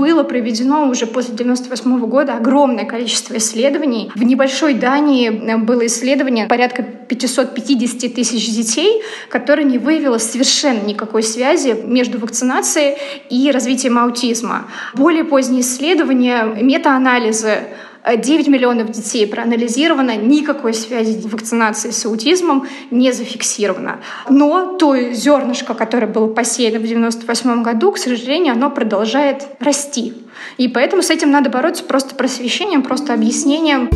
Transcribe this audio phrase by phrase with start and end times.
[0.00, 4.10] было проведено уже после 98 года огромное количество исследований.
[4.14, 11.22] В небольшой Дании э, было исследование порядка 550 тысяч детей, которое не выявило совершенно никакой
[11.22, 12.96] связи между вакцинацией
[13.28, 14.68] и развитием аутизма.
[14.94, 17.68] Более поздние исследования, метаанализы
[18.04, 24.00] 9 миллионов детей проанализировано, никакой связи вакцинации с аутизмом не зафиксировано.
[24.28, 30.14] Но то зернышко, которое было посеяно в 1998 году, к сожалению, оно продолжает расти.
[30.56, 33.90] И поэтому с этим надо бороться просто просвещением, просто объяснением.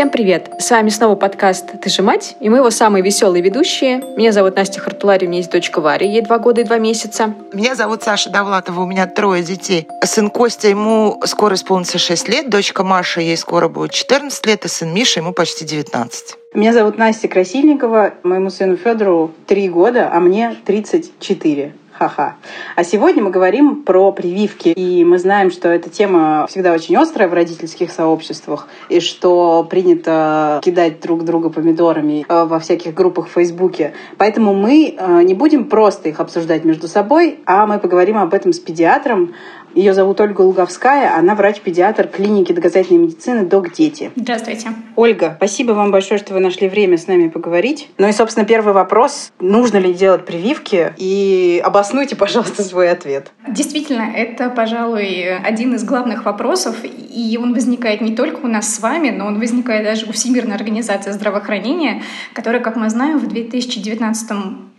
[0.00, 0.50] Всем привет!
[0.58, 3.98] С вами снова подкаст «Ты же мать» и мы его самые веселые ведущие.
[4.16, 7.34] Меня зовут Настя Хартулари, у меня есть дочка Варя, ей два года и два месяца.
[7.52, 9.86] Меня зовут Саша Довлатова, у меня трое детей.
[10.02, 14.68] Сын Костя, ему скоро исполнится 6 лет, дочка Маша, ей скоро будет 14 лет, и
[14.68, 16.38] сын Миша, ему почти 19.
[16.54, 22.36] Меня зовут Настя Красильникова, моему сыну Федору 3 года, а мне 34 ха-ха.
[22.76, 24.70] А сегодня мы говорим про прививки.
[24.70, 30.60] И мы знаем, что эта тема всегда очень острая в родительских сообществах, и что принято
[30.64, 33.92] кидать друг друга помидорами э, во всяких группах в Фейсбуке.
[34.16, 38.54] Поэтому мы э, не будем просто их обсуждать между собой, а мы поговорим об этом
[38.54, 39.34] с педиатром,
[39.74, 44.10] ее зовут Ольга Луговская, она врач-педиатр клиники доказательной медицины «Док Дети».
[44.16, 44.68] Здравствуйте.
[44.96, 47.88] Ольга, спасибо вам большое, что вы нашли время с нами поговорить.
[47.98, 49.32] Ну и, собственно, первый вопрос.
[49.40, 50.92] Нужно ли делать прививки?
[50.96, 53.32] И обоснуйте, пожалуйста, свой ответ.
[53.48, 58.80] Действительно, это, пожалуй, один из главных вопросов, и он возникает не только у нас с
[58.80, 62.02] вами, но он возникает даже у Всемирной организации здравоохранения,
[62.34, 64.30] которая, как мы знаем, в 2019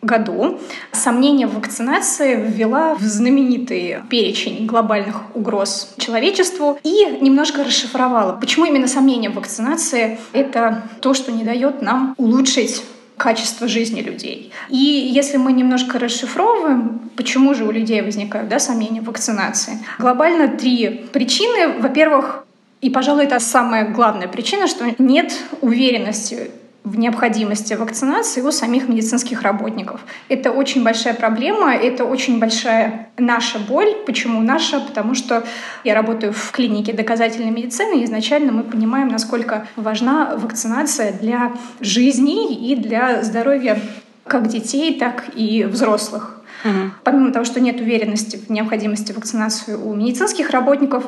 [0.02, 0.59] году
[0.91, 8.88] сомнение в вакцинации ввела в знаменитый перечень глобальных угроз человечеству и немножко расшифровала, почему именно
[8.88, 12.83] сомнение в вакцинации— это то, что не дает нам улучшить
[13.17, 14.52] качество жизни людей.
[14.69, 20.47] И если мы немножко расшифровываем, почему же у людей возникают да, сомнения в вакцинации, глобально
[20.47, 21.80] три причины.
[21.80, 22.45] Во-первых,
[22.81, 26.49] и, пожалуй, это самая главная причина, что нет уверенности
[26.83, 30.02] в необходимости вакцинации у самих медицинских работников.
[30.30, 33.93] Это очень большая проблема, это очень большая наша боль.
[34.05, 34.80] Почему наша?
[34.80, 35.43] Потому что
[35.83, 42.71] я работаю в клинике доказательной медицины, и изначально мы понимаем, насколько важна вакцинация для жизни
[42.71, 43.80] и для здоровья
[44.25, 46.41] как детей, так и взрослых.
[46.65, 46.91] Угу.
[47.03, 51.05] Помимо того, что нет уверенности в необходимости вакцинации у медицинских работников,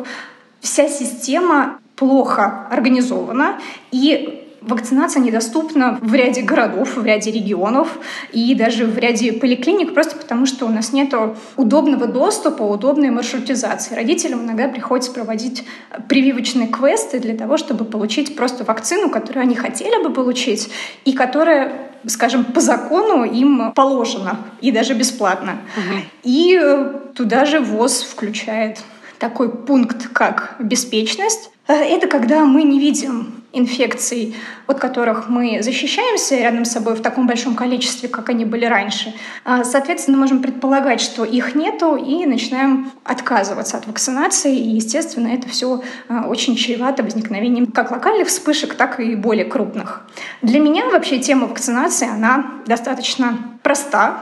[0.62, 3.60] вся система плохо организована,
[3.92, 7.98] и Вакцинация недоступна в ряде городов, в ряде регионов
[8.32, 11.14] и даже в ряде поликлиник, просто потому что у нас нет
[11.58, 13.96] удобного доступа, удобной маршрутизации.
[13.96, 15.66] Родителям иногда приходится проводить
[16.08, 20.70] прививочные квесты для того, чтобы получить просто вакцину, которую они хотели бы получить
[21.06, 25.62] и которая скажем, по закону им положено, и даже бесплатно.
[25.78, 26.00] Угу.
[26.24, 28.80] И э, туда же ВОЗ включает
[29.20, 31.50] такой пункт, как беспечность.
[31.68, 34.36] Э, это когда мы не видим инфекций,
[34.68, 39.14] от которых мы защищаемся рядом с собой в таком большом количестве, как они были раньше.
[39.46, 44.58] А, соответственно, можем предполагать, что их нету, и начинаем отказываться от вакцинации.
[44.58, 50.02] И, естественно, это все а, очень чревато возникновением как локальных вспышек, так и более крупных.
[50.42, 54.20] Для меня вообще тема вакцинации, она достаточно проста,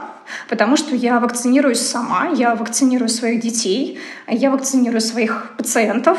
[0.48, 3.98] потому что я вакцинируюсь сама, я вакцинирую своих детей,
[4.28, 6.18] я вакцинирую своих пациентов,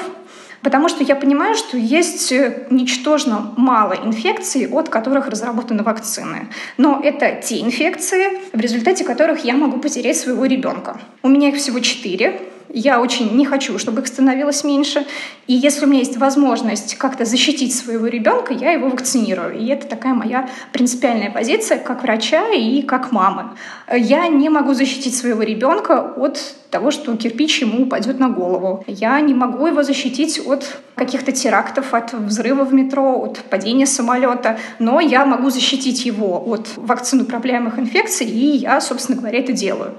[0.64, 6.48] Потому что я понимаю, что есть э, ничтожно мало инфекций, от которых разработаны вакцины.
[6.78, 11.00] Но это те инфекции, в результате которых я могу потерять своего ребенка.
[11.22, 12.40] У меня их всего четыре.
[12.76, 15.06] Я очень не хочу, чтобы их становилось меньше.
[15.46, 19.60] И если у меня есть возможность как-то защитить своего ребенка, я его вакцинирую.
[19.60, 23.52] И это такая моя принципиальная позиция как врача и как мамы.
[23.96, 26.40] Я не могу защитить своего ребенка от
[26.72, 28.84] того, что кирпич ему упадет на голову.
[28.88, 34.58] Я не могу его защитить от каких-то терактов, от взрыва в метро, от падения самолета,
[34.80, 39.94] но я могу защитить его от вакциноуправляемых инфекций, и я, собственно говоря, это делаю.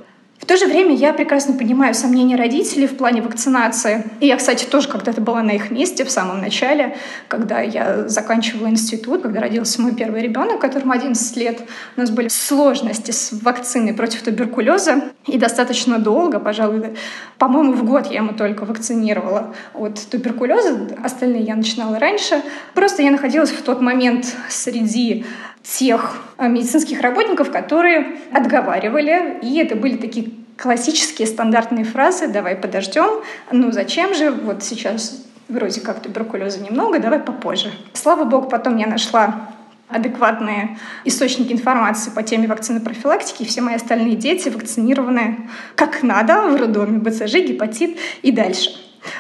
[0.45, 4.05] В то же время я прекрасно понимаю сомнения родителей в плане вакцинации.
[4.21, 6.99] И я, кстати, тоже когда-то была на их месте в самом начале,
[7.29, 11.63] когда я заканчивала институт, когда родился мой первый ребенок, которому 11 лет.
[11.97, 15.05] У нас были сложности с вакциной против туберкулеза.
[15.27, 16.95] И достаточно долго, пожалуй,
[17.39, 20.89] по-моему, в год я ему только вакцинировала от туберкулеза.
[21.03, 22.43] Остальные я начинала раньше.
[22.75, 25.25] Просто я находилась в тот момент среди
[25.65, 33.23] тех э, медицинских работников, которые отговаривали, и это были такие классические стандартные фразы «давай подождем»,
[33.51, 37.73] «ну зачем же, вот сейчас вроде как туберкулеза немного, давай попозже».
[37.95, 39.51] Слава богу, потом я нашла
[39.89, 43.43] адекватные источники информации по теме вакцины профилактики.
[43.43, 48.71] И все мои остальные дети вакцинированы как надо в роддоме, БЦЖ, гепатит и дальше.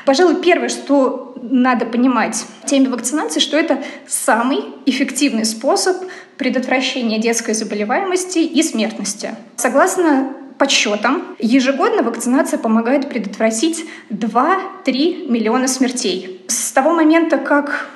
[0.07, 5.97] Пожалуй, первое, что надо понимать в теме вакцинации, что это самый эффективный способ
[6.37, 9.35] предотвращения детской заболеваемости и смертности.
[9.57, 16.45] Согласно подсчетам, ежегодно вакцинация помогает предотвратить 2-3 миллиона смертей.
[16.49, 17.89] С того момента, как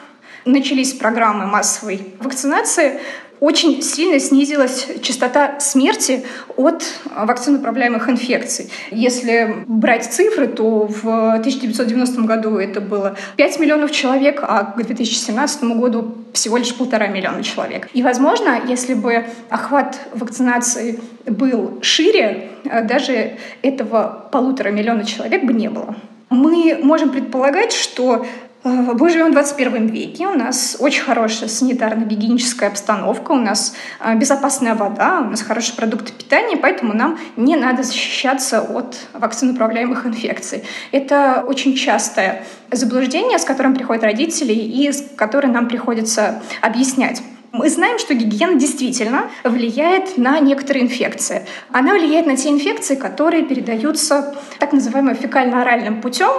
[0.45, 3.01] начались программы массовой вакцинации,
[3.41, 6.25] очень сильно снизилась частота смерти
[6.57, 8.71] от вакциноуправляемых инфекций.
[8.91, 15.65] Если брать цифры, то в 1990 году это было 5 миллионов человек, а к 2017
[15.65, 17.89] году всего лишь полтора миллиона человек.
[17.93, 25.69] И, возможно, если бы охват вакцинации был шире, даже этого полутора миллиона человек бы не
[25.69, 25.97] было.
[26.31, 32.69] Мы можем предполагать, что Э, мы живем в 21 веке, у нас очень хорошая санитарно-гигиеническая
[32.69, 37.85] обстановка, у нас э, безопасная вода, у нас хорошие продукты питания, поэтому нам не надо
[37.85, 40.65] защищаться от вакциноуправляемых инфекций.
[40.91, 47.23] Это очень частое заблуждение, с которым приходят родители и с которым нам приходится объяснять.
[47.51, 51.47] Мы знаем, что гигиена действительно влияет на некоторые инфекции.
[51.73, 56.31] Она влияет на те инфекции, которые передаются так называемым фекально-оральным путем.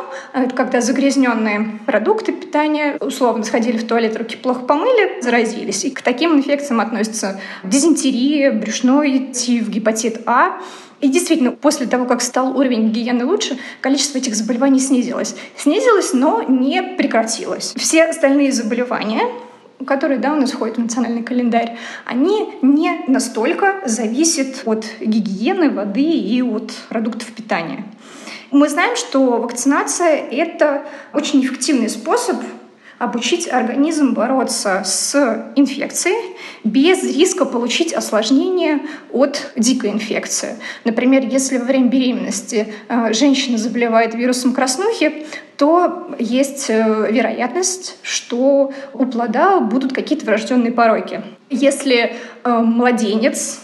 [0.55, 5.83] Когда загрязненные продукты питания условно сходили в туалет, руки плохо помыли, заразились.
[5.83, 10.59] И к таким инфекциям относятся дизентерия, брюшной тиф, гепатит А.
[11.01, 15.35] И действительно, после того, как стал уровень гигиены лучше, количество этих заболеваний снизилось.
[15.55, 17.73] Снизилось, но не прекратилось.
[17.77, 19.23] Все остальные заболевания
[19.85, 26.01] которые да, у нас входят в национальный календарь, они не настолько зависят от гигиены, воды
[26.01, 27.85] и от продуктов питания.
[28.51, 32.37] Мы знаем, что вакцинация— это очень эффективный способ
[32.99, 38.81] обучить организм бороться с инфекцией без риска получить осложнения
[39.11, 40.57] от дикой инфекции.
[40.83, 45.25] Например, если во время беременности э, женщина заболевает вирусом краснухи,
[45.55, 51.21] то есть э, вероятность, что у плода будут какие-то врожденные пороки.
[51.49, 53.61] Если э, младенец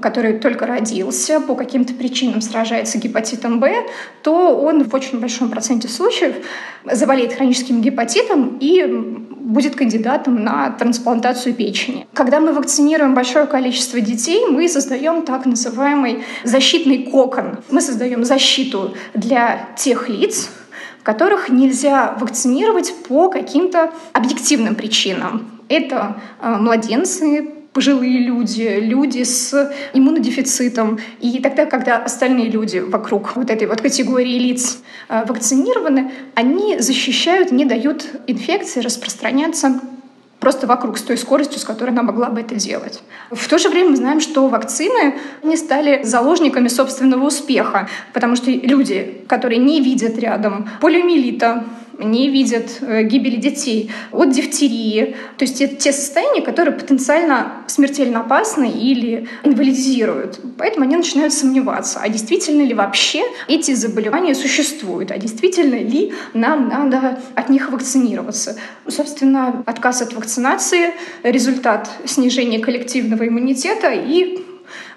[0.00, 3.86] который только родился, по каким-то причинам сражается гепатитом Б,
[4.22, 6.34] то он в очень большом проценте случаев
[6.84, 8.84] заболеет хроническим гепатитом и
[9.48, 12.06] будет кандидатом на трансплантацию печени.
[12.12, 17.58] Когда мы вакцинируем большое количество детей, мы создаем так называемый защитный кокон.
[17.70, 20.50] Мы создаем защиту для тех лиц,
[21.02, 25.50] которых нельзя вакцинировать по каким-то объективным причинам.
[25.68, 30.98] Это э, младенцы, пожилые люди, люди с иммунодефицитом.
[31.20, 37.52] И тогда, когда остальные люди вокруг вот этой вот категории лиц э, вакцинированы, они защищают,
[37.52, 39.80] не дают инфекции распространяться
[40.40, 43.02] просто вокруг с той скоростью, с которой она могла бы это делать.
[43.30, 48.50] В то же время мы знаем, что вакцины не стали заложниками собственного успеха, потому что
[48.50, 51.64] люди, которые не видят рядом полиомиелита,
[51.98, 55.16] не видят э, гибели детей от дифтерии.
[55.36, 60.40] То есть это те состояния, которые потенциально смертельно опасны или инвалидизируют.
[60.56, 66.68] Поэтому они начинают сомневаться, а действительно ли вообще эти заболевания существуют, а действительно ли нам
[66.68, 68.56] надо от них вакцинироваться.
[68.86, 74.38] Собственно, отказ от вакцинации— результат снижения коллективного иммунитета и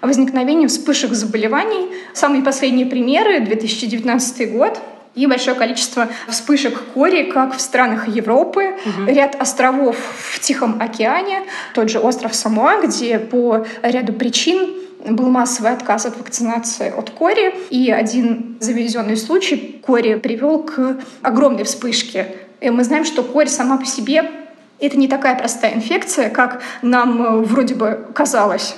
[0.00, 1.88] возникновения вспышек заболеваний.
[2.12, 4.78] Самые последние примеры— 2019 год—
[5.14, 9.06] и большое количество вспышек кори, как в странах Европы, угу.
[9.06, 11.42] ряд островов в Тихом океане,
[11.74, 17.54] тот же остров Самоа, где по ряду причин был массовый отказ от вакцинации от кори,
[17.70, 22.36] и один завезенный случай кори привел к огромной вспышке.
[22.60, 24.30] И мы знаем, что корь сама по себе
[24.78, 28.74] это не такая простая инфекция, как нам э, вроде бы казалось.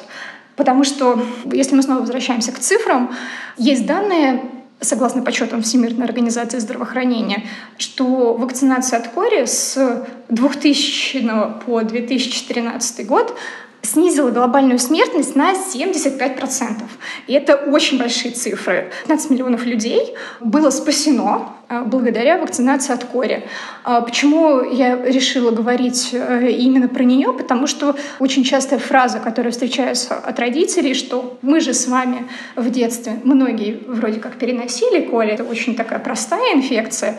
[0.55, 3.13] Потому что, если мы снова возвращаемся к цифрам,
[3.57, 4.43] есть данные
[4.81, 7.45] согласно подсчетам Всемирной организации здравоохранения,
[7.79, 13.37] что вакцинация от кори с 2000 по 2013 год
[13.85, 16.83] снизила глобальную смертность на 75%.
[17.27, 18.91] И это очень большие цифры.
[19.03, 23.45] 15 миллионов людей было спасено э, благодаря вакцинации от кори.
[23.85, 27.33] А почему я решила говорить э, именно про нее?
[27.33, 32.27] Потому что очень частая фраза, которая встречается от родителей, что мы же с вами
[32.57, 37.19] в детстве, многие вроде как переносили кори, это очень такая простая инфекция,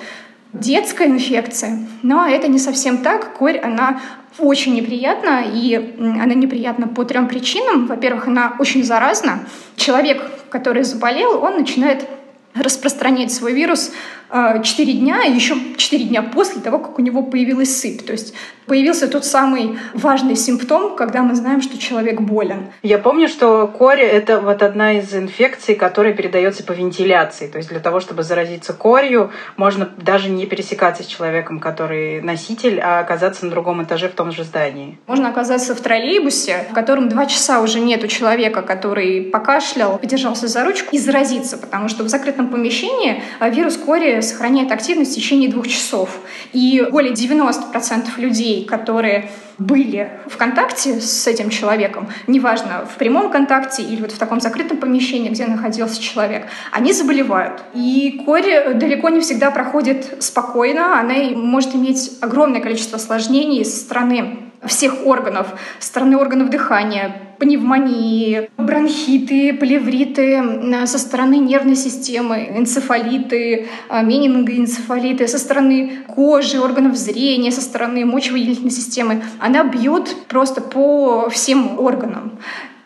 [0.59, 3.33] детская инфекция, но это не совсем так.
[3.33, 3.99] Корь, она
[4.39, 7.87] очень неприятна, и она неприятна по трем причинам.
[7.87, 9.39] Во-первых, она очень заразна.
[9.75, 12.07] Человек, который заболел, он начинает
[12.53, 13.91] распространять свой вирус
[14.29, 18.05] 4 дня, и еще 4 дня после того, как у него появилась сыпь.
[18.05, 18.33] То есть
[18.65, 22.67] появился тот самый важный симптом, когда мы знаем, что человек болен.
[22.81, 27.47] Я помню, что кори— это вот одна из инфекций, которая передается по вентиляции.
[27.47, 32.79] То есть для того, чтобы заразиться корью, можно даже не пересекаться с человеком, который носитель,
[32.79, 34.97] а оказаться на другом этаже в том же здании.
[35.07, 40.47] Можно оказаться в троллейбусе, в котором два часа уже нет у человека, который покашлял, подержался
[40.47, 45.49] за ручку, и заразиться, потому что в закрытом помещении вирус кори сохраняет активность в течение
[45.49, 46.19] двух часов.
[46.53, 53.83] И более 90% людей, которые были в контакте с этим человеком, неважно, в прямом контакте
[53.83, 57.63] или вот в таком закрытом помещении, где находился человек, они заболевают.
[57.73, 64.44] И кори далеко не всегда проходит спокойно, она может иметь огромное количество осложнений со стороны
[64.67, 65.47] всех органов,
[65.79, 76.03] стороны органов дыхания, пневмонии, бронхиты, плевриты, со стороны нервной системы, энцефалиты, а, менингоэнцефалиты, со стороны
[76.07, 79.23] кожи, органов зрения, со стороны мочевыделительной системы.
[79.39, 82.39] Она бьет просто по всем органам.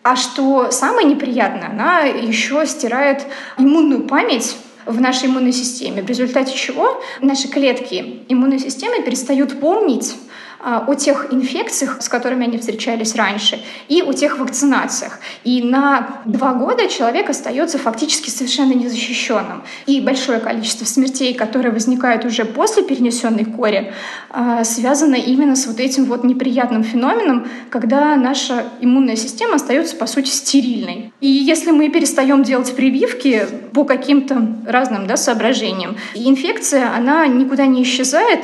[0.04, 3.26] А что самое неприятное, она еще стирает
[3.58, 4.56] иммунную память
[4.86, 10.16] в нашей иммунной системе, в результате чего наши клетки иммунной системы перестают помнить
[10.60, 15.20] о тех инфекциях, с которыми они встречались раньше, и о тех вакцинациях.
[15.44, 19.64] И на два года человек остается фактически совершенно незащищенным.
[19.86, 23.94] И большое количество смертей, которые возникают уже после перенесенной кори,
[24.30, 30.08] а, связано именно с вот этим вот неприятным феноменом, когда наша иммунная система остается, по
[30.08, 31.14] сути, стерильной.
[31.22, 37.84] И если мы перестаем делать прививки по каким-то разным да, соображениям, инфекция, она никуда не
[37.84, 38.44] исчезает,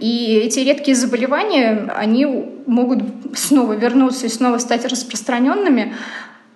[0.00, 2.26] и эти редкие заболевания, они
[2.66, 3.02] могут
[3.34, 5.94] снова вернуться и снова стать распространенными.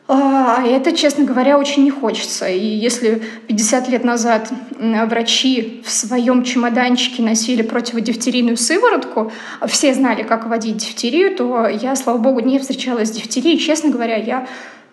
[0.07, 2.47] А это, честно говоря, очень не хочется.
[2.49, 9.33] И если 50 лет назад врачи в своем чемоданчике носили противодифтерийную сыворотку,
[9.67, 13.59] все знали, как вводить дифтерию, то я, слава богу, не встречалась с дифтерией.
[13.59, 14.47] Честно говоря, я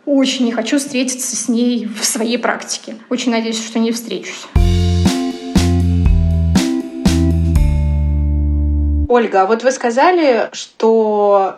[0.05, 2.95] очень не хочу встретиться с ней в своей практике.
[3.09, 4.47] Очень надеюсь, что не встречусь.
[9.11, 11.57] Ольга, а вот вы сказали, что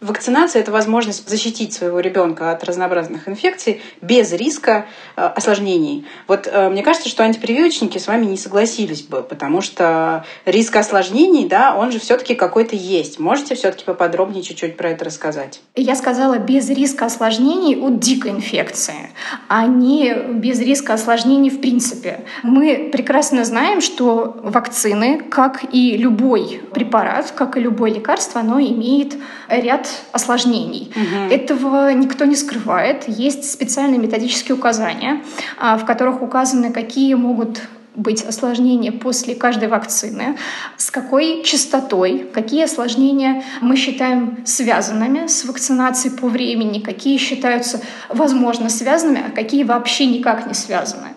[0.00, 4.86] Вакцинация— это возможность защитить своего ребенка от разнообразных инфекций без риска
[5.16, 6.06] э, осложнений.
[6.28, 11.48] Вот э, мне кажется, что антипрививочники с вами не согласились бы, потому что риск осложнений,
[11.48, 13.18] да, он же все-таки какой-то есть.
[13.18, 15.60] Можете все-таки поподробнее чуть-чуть про это рассказать?
[15.74, 19.10] Я сказала без риска осложнений от дикой инфекции,
[19.48, 22.20] а не без риска осложнений в принципе.
[22.44, 29.16] Мы прекрасно знаем, что вакцины, как и любой препарат, как и любое лекарство, оно имеет
[29.48, 30.92] ряд осложнений.
[30.94, 31.34] Угу.
[31.34, 33.08] Этого никто не скрывает.
[33.08, 35.22] Есть специальные методические указания,
[35.58, 37.60] а, в которых указаны, какие могут
[37.98, 40.36] быть осложнения после каждой вакцины,
[40.76, 48.68] с какой частотой, какие осложнения мы считаем связанными с вакцинацией по времени, какие считаются, возможно,
[48.68, 51.08] связанными, а какие вообще никак не связаны.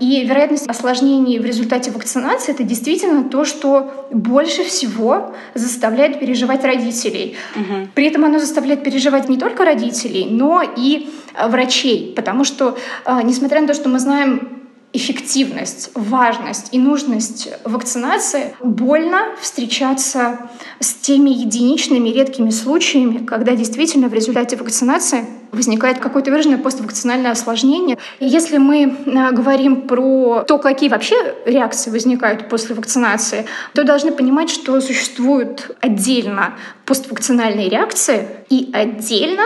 [0.00, 7.36] И вероятность осложнений в результате вакцинации— это действительно то, что больше всего заставляет переживать родителей.
[7.56, 7.88] Угу.
[7.94, 13.20] При этом оно заставляет переживать не только родителей, но и э, врачей, потому что, э,
[13.24, 14.63] несмотря на то, что мы знаем
[14.94, 20.38] эффективность, важность и нужность вакцинации, больно встречаться
[20.78, 27.98] с теми единичными редкими случаями, когда действительно в результате вакцинации возникает какое-то выраженное поствакцинальное осложнение.
[28.20, 34.12] И если мы э, говорим про то, какие вообще реакции возникают после вакцинации, то должны
[34.12, 36.54] понимать, что существуют отдельно
[36.86, 39.42] поствакцинальные реакции и отдельно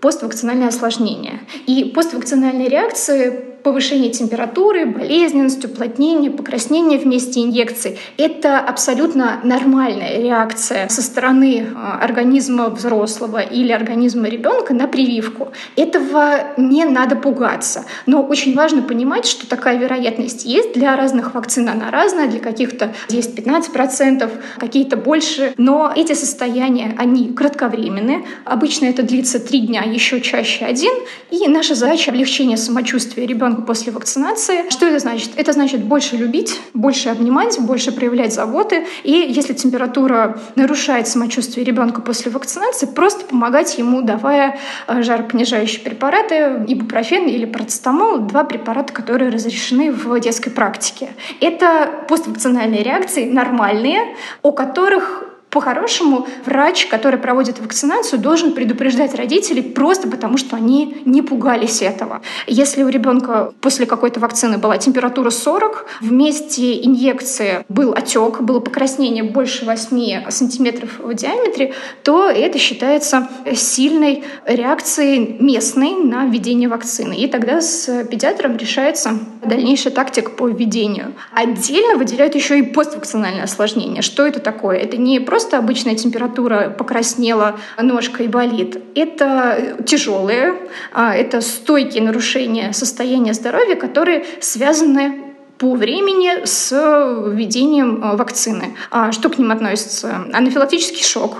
[0.00, 1.40] поствакцинальные осложнения.
[1.66, 7.98] И поствакцинальные реакции повышение температуры, болезненность, уплотнение, покраснение вместе инъекций.
[8.16, 15.52] Это абсолютно нормальная реакция со стороны а, организма взрослого или организма ребенка на прививку.
[15.76, 17.84] Этого не надо пугаться.
[18.06, 20.72] Но очень важно понимать, что такая вероятность есть.
[20.74, 25.54] Для разных вакцин она разная, для каких-то 10-15%, какие-то больше.
[25.56, 28.24] Но эти состояния, они кратковременные.
[28.44, 30.92] Обычно это длится 3 дня, еще чаще один.
[31.30, 34.68] И наша задача— облегчение самочувствия ребенка ребенку после вакцинации.
[34.70, 35.30] Что это значит?
[35.36, 38.86] Это значит больше любить, больше обнимать, больше проявлять заботы.
[39.04, 46.64] И если температура нарушает самочувствие ребенка после вакцинации, просто помогать ему, давая э, жаропонижающие препараты,
[46.66, 51.10] ибупрофен или парацетамол, два препарата, которые разрешены в детской практике.
[51.40, 60.08] Это поствакцинальные реакции, нормальные, о которых По-хорошему, врач, который проводит вакцинацию, должен предупреждать родителей просто
[60.08, 62.20] потому, что они не пугались этого.
[62.46, 69.24] Если у ребенка после какой-то вакцины была температура 40, вместе инъекции был отек, было покраснение
[69.24, 77.14] больше 8 сантиметров в диаметре, то это считается сильной реакцией местной на введение вакцины.
[77.14, 81.14] И тогда с педиатром решается дальнейшая тактика по введению.
[81.32, 84.02] Отдельно выделяют еще и поствакцинальное осложнение.
[84.02, 84.76] Что это такое?
[84.78, 88.76] Это не просто просто обычная температура покраснела, ножка и болит.
[88.96, 90.56] Это тяжелые,
[90.92, 98.74] а, это стойкие нарушения состояния здоровья, которые связаны по времени с введением а, вакцины.
[98.90, 100.26] А что к ним относится?
[100.32, 101.36] Анафилактический шок,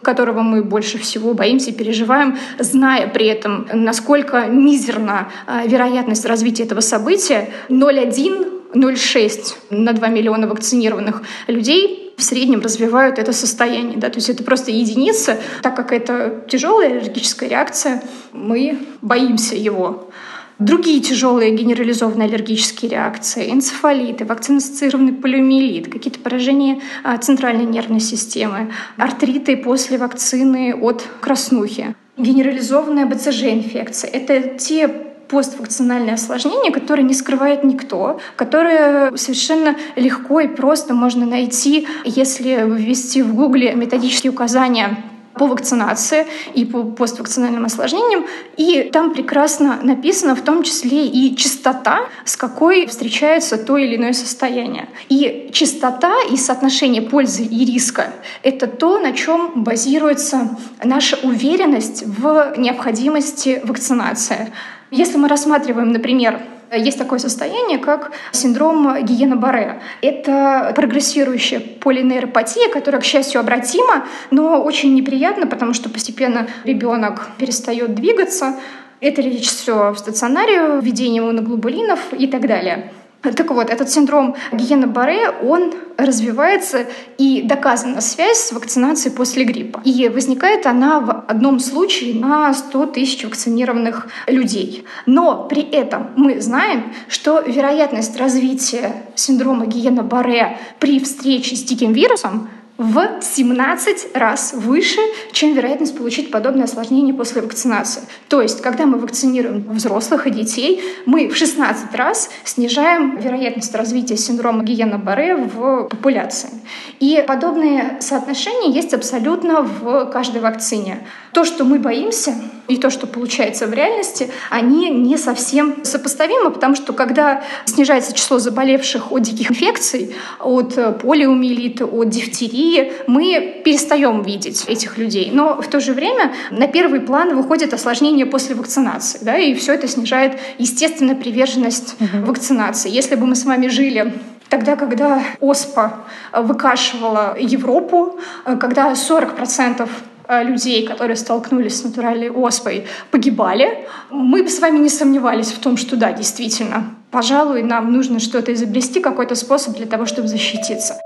[0.00, 5.28] которого мы больше всего боимся и переживаем, зная при этом, насколько мизерна
[5.66, 7.50] вероятность развития этого события.
[7.68, 13.98] 0,1 0,6 на 2 миллиона вакцинированных людей в среднем развивают это состояние.
[13.98, 14.08] Да?
[14.10, 15.38] То есть это просто единица.
[15.62, 18.02] Так как это тяжелая аллергическая реакция,
[18.32, 20.10] мы боимся его.
[20.58, 29.56] Другие тяжелые генерализованные аллергические реакции, энцефалиты, вакциноассоциированный полиомиелит, какие-то поражения а, центральной нервной системы, артриты
[29.56, 34.10] после вакцины от краснухи, генерализованная БЦЖ-инфекция.
[34.10, 41.88] Это те поствакцинальные осложнения, которые не скрывает никто, которые совершенно легко и просто можно найти,
[42.04, 44.98] если ввести в Гугле методические указания
[45.32, 48.26] по вакцинации и по поствакцинальным осложнениям.
[48.58, 54.12] И там прекрасно написано в том числе и частота, с какой встречается то или иное
[54.12, 54.86] состояние.
[55.08, 58.12] И частота и соотношение пользы и риска—
[58.42, 64.52] это то, на чем базируется наша уверенность в необходимости вакцинации.
[64.92, 69.80] Если мы рассматриваем, например, есть такое состояние, как синдром Гиена-Барре.
[70.02, 77.94] Это прогрессирующая полинейропатия, которая, к счастью, обратима, но очень неприятно, потому что постепенно ребенок перестает
[77.94, 78.56] двигаться.
[79.00, 82.92] Это лечится в стационаре, введением иммуноглобулинов и так далее.
[83.22, 86.86] Так вот, этот синдром Гиена-Барре, он развивается
[87.18, 89.80] и доказана связь с вакцинацией после гриппа.
[89.84, 94.84] И возникает она в одном случае на 100 тысяч вакцинированных людей.
[95.06, 102.48] Но при этом мы знаем, что вероятность развития синдрома Гиена-Барре при встрече с диким вирусом
[102.82, 105.00] в 17 раз выше,
[105.32, 108.02] чем вероятность получить подобное осложнение после вакцинации.
[108.28, 114.16] То есть, когда мы вакцинируем взрослых и детей, мы в 16 раз снижаем вероятность развития
[114.16, 116.50] синдрома Гиена-Барре в популяции.
[116.98, 121.06] И подобные соотношения есть абсолютно в каждой вакцине.
[121.32, 122.34] То, что мы боимся,
[122.68, 128.38] и то, что получается в реальности, они не совсем сопоставимы, потому что когда снижается число
[128.38, 132.71] заболевших от диких инфекций, от полиомиелита, от дифтерии,
[133.06, 135.30] мы перестаем видеть этих людей.
[135.32, 139.74] Но в то же время на первый план выходит осложнение после вакцинации, да, и все
[139.74, 142.26] это снижает, естественно, приверженность угу.
[142.26, 142.90] вакцинации.
[142.90, 144.12] Если бы мы с вами жили
[144.48, 146.04] Тогда, когда ОСПА
[146.34, 149.88] выкашивала Европу, когда 40%
[150.32, 155.58] Э, людей, которые столкнулись с натуральной оспой, погибали, мы бы с вами не сомневались в
[155.58, 161.00] том, что да, действительно, пожалуй, нам нужно что-то изобрести, какой-то способ для того, чтобы защититься.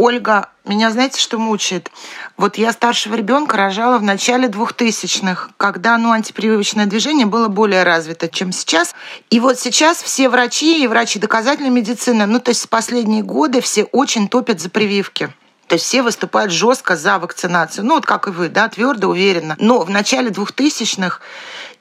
[0.00, 1.90] Ольга, меня знаете, что мучает?
[2.38, 8.26] Вот я старшего ребенка рожала в начале двухтысячных, когда ну, антипрививочное движение было более развито,
[8.26, 8.94] чем сейчас.
[9.28, 13.84] И вот сейчас все врачи и врачи доказательной медицины, ну то есть последние годы все
[13.84, 15.28] очень топят за прививки.
[15.66, 17.84] То есть все выступают жестко за вакцинацию.
[17.84, 19.54] Ну, вот как и вы, да, твердо, уверенно.
[19.60, 21.20] Но в начале двухтысячных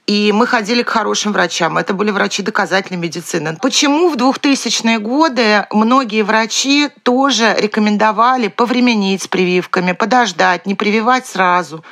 [0.10, 1.78] и мы ходили к хорошим врачам.
[1.78, 3.56] Это были врачи доказательной медицины.
[3.62, 11.86] Почему в 2000-е годы многие врачи тоже рекомендовали повременить с прививками, подождать, не прививать сразу?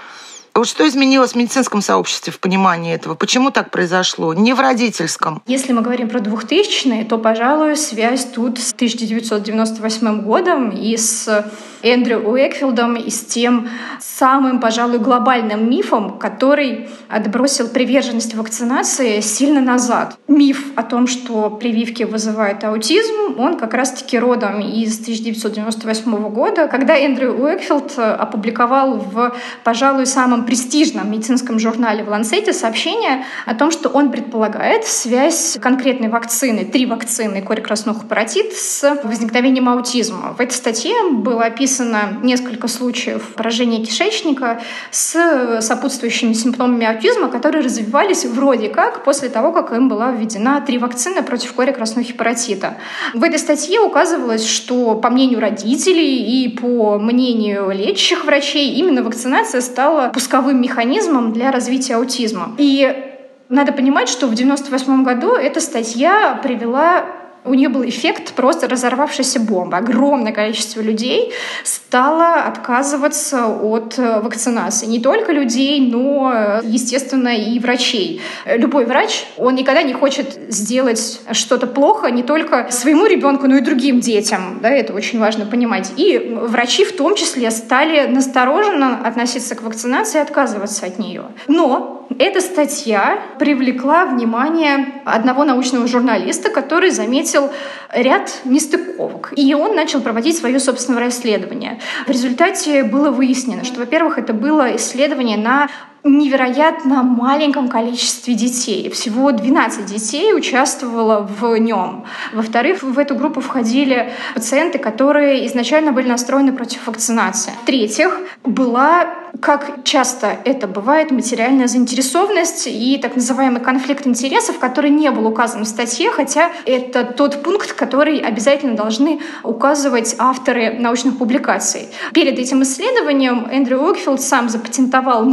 [0.57, 3.13] Вот что изменилось в медицинском сообществе в понимании этого?
[3.13, 4.33] Почему так произошло?
[4.33, 5.43] Не в родительском.
[5.45, 11.45] Если мы говорим про 2000-е, то, пожалуй, связь тут с 1998 годом и с
[11.83, 20.17] Эндрю Уэкфилдом и с тем самым, пожалуй, глобальным мифом, который отбросил приверженность вакцинации сильно назад.
[20.27, 26.97] Миф о том, что прививки вызывают аутизм, он как раз-таки родом из 1998 года, когда
[26.97, 33.89] Эндрю Уэкфилд опубликовал в, пожалуй, самом престижном медицинском журнале в Ланцете сообщение о том, что
[33.89, 40.33] он предполагает связь конкретной вакцины, три вакцины кори-краснуху паротит с возникновением аутизма.
[40.37, 48.25] В этой статье было описано несколько случаев поражения кишечника с сопутствующими симптомами аутизма, которые развивались
[48.25, 52.77] вроде как после того, как им была введена три вакцины против кори-краснухи паротита.
[53.13, 59.59] В этой статье указывалось, что по мнению родителей и по мнению лечащих врачей, именно вакцинация
[59.59, 62.55] стала пусковым механизмом для развития аутизма.
[62.57, 63.13] И
[63.49, 67.05] надо понимать, что в 1998 году эта статья привела
[67.47, 69.77] у нее был эффект просто разорвавшейся бомбы.
[69.77, 71.31] Огромное количество людей
[71.63, 74.85] стало отказываться от э, вакцинации.
[74.85, 78.21] Не только людей, но, естественно, и врачей.
[78.45, 83.61] Любой врач, он никогда не хочет сделать что-то плохо не только своему ребенку, но и
[83.61, 84.59] другим детям.
[84.61, 85.91] Да, это очень важно понимать.
[85.97, 91.25] И врачи в том числе стали настороженно относиться к вакцинации и отказываться от нее.
[91.47, 97.49] Но эта статья привлекла внимание одного научного журналиста, который заметил
[97.91, 99.33] ряд нестыковок.
[99.35, 101.79] И он начал проводить свое собственное расследование.
[102.05, 105.69] В результате было выяснено, что, во-первых, это было исследование на
[106.07, 108.89] невероятно маленьком количестве детей.
[108.89, 112.05] Всего 12 детей участвовало в нем.
[112.33, 117.51] Во-вторых, в эту группу входили пациенты, которые изначально были настроены против вакцинации.
[117.63, 119.07] В-третьих, была
[119.41, 125.63] как часто это бывает, материальная заинтересованность и так называемый конфликт интересов, который не был указан
[125.63, 131.89] в статье, хотя это тот пункт, который обязательно должны указывать авторы научных публикаций.
[132.13, 135.23] Перед этим исследованием Эндрю Уокфилд сам запатентовал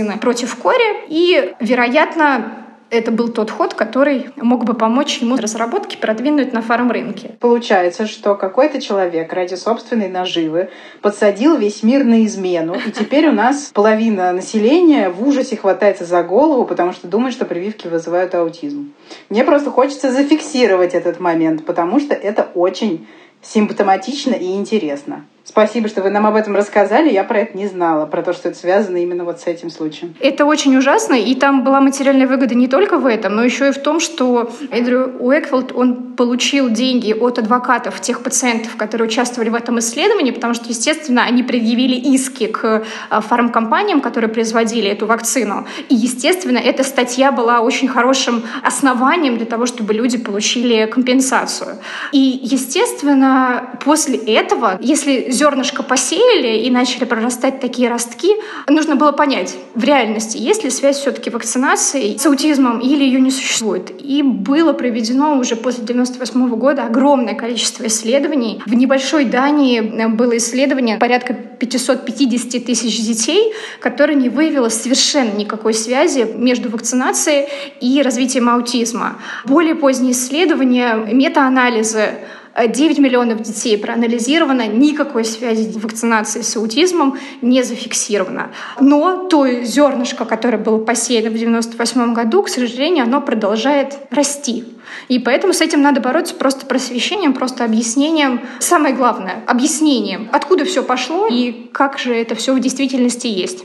[0.00, 2.56] моновакцины против кори, и, вероятно,
[2.90, 7.36] это был тот ход, который мог бы помочь ему разработке продвинуть на фарм-рынке.
[7.38, 13.32] Получается, что какой-то человек ради собственной наживы подсадил весь мир на измену, и теперь у
[13.32, 18.92] нас половина населения в ужасе хватается за голову, потому что думает, что прививки вызывают аутизм.
[19.28, 23.06] Мне просто хочется зафиксировать этот момент, потому что это очень
[23.40, 25.24] симптоматично и интересно.
[25.50, 27.10] Спасибо, что вы нам об этом рассказали.
[27.10, 30.14] Я про это не знала, про то, что это связано именно вот с этим случаем.
[30.20, 33.72] Это очень ужасно, и там была материальная выгода не только в этом, но еще и
[33.72, 39.56] в том, что Эндрю Уэкфилд, он получил деньги от адвокатов тех пациентов, которые участвовали в
[39.56, 45.66] этом исследовании, потому что, естественно, они предъявили иски к а, фармкомпаниям, которые производили эту вакцину.
[45.88, 51.78] И, естественно, эта статья была очень хорошим основанием для того, чтобы люди получили компенсацию.
[52.12, 58.36] И, естественно, после этого, если зернышко посеяли и начали прорастать такие ростки,
[58.68, 63.30] нужно было понять в реальности, есть ли связь все-таки вакцинации с аутизмом или ее не
[63.30, 63.90] существует.
[63.98, 68.62] И было проведено уже после 98 года огромное количество исследований.
[68.66, 76.26] В небольшой Дании было исследование порядка 550 тысяч детей, которое не выявило совершенно никакой связи
[76.34, 77.48] между вакцинацией
[77.80, 79.16] и развитием аутизма.
[79.46, 82.10] Более поздние исследования, метаанализы
[82.56, 88.50] 9 миллионов детей проанализировано, никакой связи вакцинации с аутизмом не зафиксировано.
[88.80, 94.64] Но то зернышко, которое было посеяно в 1998 году, к сожалению, оно продолжает расти.
[95.08, 98.40] И поэтому с этим надо бороться просто просвещением, просто объяснением.
[98.58, 103.64] Самое главное— объяснением, откуда все пошло и как же это все в действительности есть.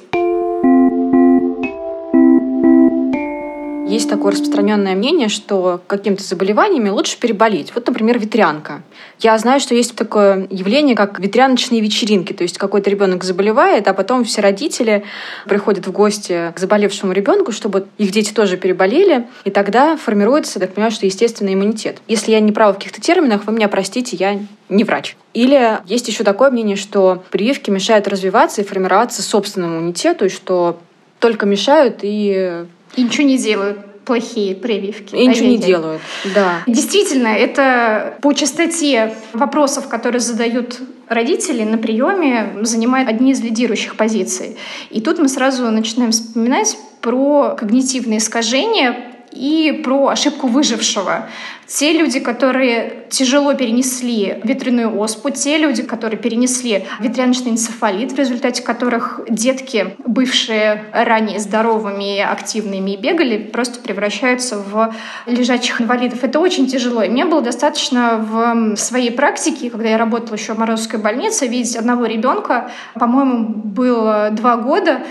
[3.87, 7.71] Есть такое распространенное мнение, что каким-то заболеваниями лучше переболеть.
[7.75, 8.81] Вот, например, ветрянка.
[9.19, 12.33] Я знаю, что есть такое явление, как ветряночные вечеринки.
[12.33, 15.03] То есть какой-то ребенок заболевает, а потом все родители
[15.45, 19.27] приходят в гости к заболевшему ребенку, чтобы их дети тоже переболели.
[19.43, 21.97] И тогда формируется, так понимаю, что естественный иммунитет.
[22.07, 25.15] Если я не права в каких-то терминах, вы меня простите, я не врач.
[25.35, 30.79] Или есть еще такое мнение, что прививки мешают развиваться и формироваться собственному иммунитету, и что
[31.19, 35.15] только мешают и и ничего не делают плохие прививки.
[35.15, 36.01] И ничего не делают,
[36.33, 36.61] да.
[36.67, 44.57] Действительно, это по частоте вопросов, которые задают родители на приеме, занимает одни из лидирующих позиций.
[44.89, 51.27] И тут мы сразу начинаем вспоминать про когнитивные искажения, и про ошибку выжившего.
[51.67, 58.61] Те люди, которые тяжело перенесли ветряную оспу, те люди, которые перенесли ветряночный энцефалит, в результате
[58.61, 64.93] которых детки, бывшие ранее здоровыми, активными и бегали, просто превращаются в
[65.25, 66.23] лежачих инвалидов.
[66.23, 67.01] Это очень тяжело.
[67.01, 71.75] И мне было достаточно в своей практике, когда я работала еще в Морозовской больнице, видеть
[71.75, 75.01] одного ребенка, по-моему, было два года,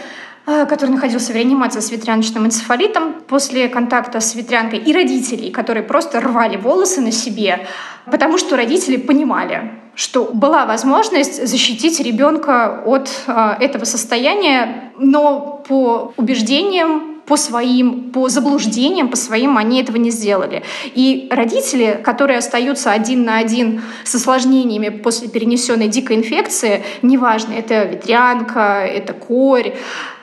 [0.44, 6.20] который находился в реанимации с ветряночным энцефалитом после контакта с ветрянкой, и родителей, которые просто
[6.20, 7.66] рвали волосы на себе,
[8.04, 16.12] потому что родители понимали, что была возможность защитить ребенка от э, этого состояния, но по
[16.16, 20.62] убеждениям, по своим, по заблуждениям, по своим они этого не сделали.
[20.94, 27.84] И родители, которые остаются один на один с осложнениями после перенесенной дикой инфекции, неважно, это
[27.84, 29.72] ветрянка, это корь,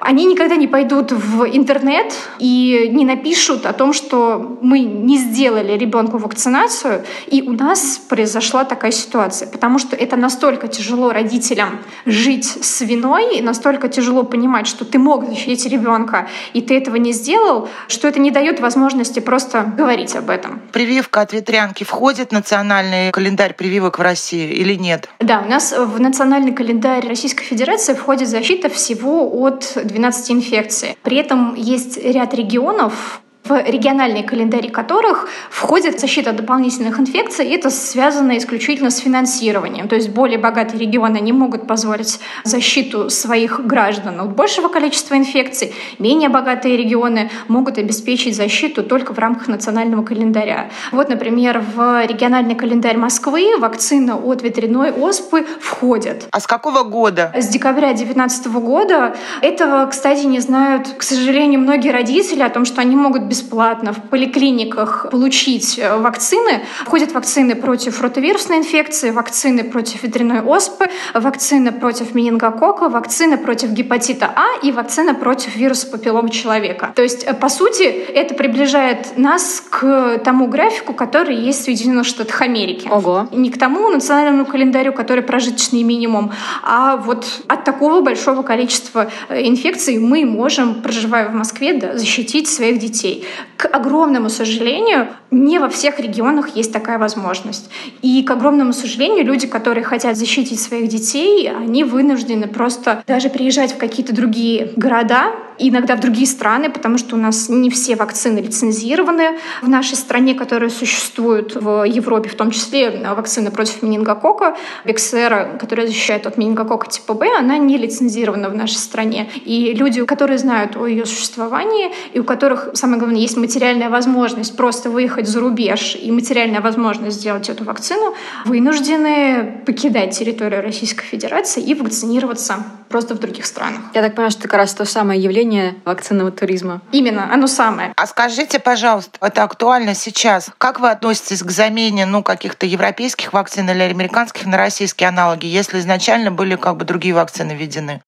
[0.02, 5.78] они никогда не пойдут в интернет и не напишут о том, что мы не сделали
[5.78, 9.48] ребенку вакцинацию, и у нас произошла такая ситуация.
[9.48, 14.98] Потому что это настолько тяжело родителям жить с виной, и настолько тяжело понимать, что ты
[14.98, 20.16] мог защитить ребенка, и ты этого не сделал, что это не дает возможности просто говорить
[20.16, 20.62] об этом.
[20.72, 25.10] Прививка от ветрянки входит в национальный календарь прививок в России или нет?
[25.20, 30.98] Да, у нас в национальный календарь Российской Федерации входит защита всего от 12 инфекций.
[31.04, 37.70] При этом есть ряд регионов, в региональные календари которых входит защита дополнительных инфекций, и это
[37.70, 39.88] связано исключительно с финансированием.
[39.88, 45.74] То есть более богатые регионы не могут позволить защиту своих граждан от большего количества инфекций,
[46.00, 50.70] менее богатые регионы могут обеспечить защиту только в рамках национального календаря.
[50.92, 56.28] Вот, например, в региональный календарь Москвы вакцина от ветряной оспы входит.
[56.32, 57.32] А с какого года?
[57.36, 59.16] С декабря 2019 года.
[59.42, 64.10] Этого, кстати, не знают, к сожалению, многие родители о том, что они могут бесплатно в
[64.10, 66.64] поликлиниках получить э, вакцины.
[66.84, 74.30] Входят вакцины против ротовирусной инфекции, вакцины против ветряной оспы, вакцины против менингокока, вакцины против гепатита
[74.36, 76.92] А и вакцина против вируса папиллома человека.
[76.94, 82.06] То есть, э, по сути, это приближает нас к тому графику, который есть в Соединенных
[82.06, 82.90] Штатах Америки.
[82.92, 83.30] Ого.
[83.32, 89.48] Не к тому национальному календарю, который прожиточный минимум, а вот от такого большого количества э,
[89.48, 93.21] инфекций мы можем, проживая в Москве, да, защитить своих детей.
[93.58, 97.70] К огромному сожалению, не во всех регионах есть такая возможность.
[98.02, 103.74] И, к огромному сожалению, люди, которые хотят защитить своих детей, они вынуждены просто даже приезжать
[103.74, 108.40] в какие-то другие города, иногда в другие страны, потому что у нас не все вакцины
[108.40, 115.58] лицензированы в нашей стране, которые существуют в Европе, в том числе вакцина против менингокока, Бексера,
[115.60, 119.30] которая защищает от менингокока типа Б, она не лицензирована в нашей стране.
[119.46, 124.56] И люди, которые знают о ее существовании, и у которых, самое главное, есть материальная возможность
[124.56, 128.14] просто выехать за рубеж и материальная возможность сделать эту вакцину,
[128.46, 133.82] вынуждены покидать территорию Российской Федерации и вакцинироваться просто в других странах.
[133.94, 136.82] Я так понимаю, что это как раз то самое явление вакцинного туризма.
[136.92, 137.94] Именно, оно самое.
[137.96, 140.50] А скажите, пожалуйста, это актуально сейчас.
[140.58, 145.80] Как вы относитесь к замене ну, каких-то европейских вакцин или американских на российские аналоги, если
[145.80, 148.02] изначально были как бы другие вакцины введены?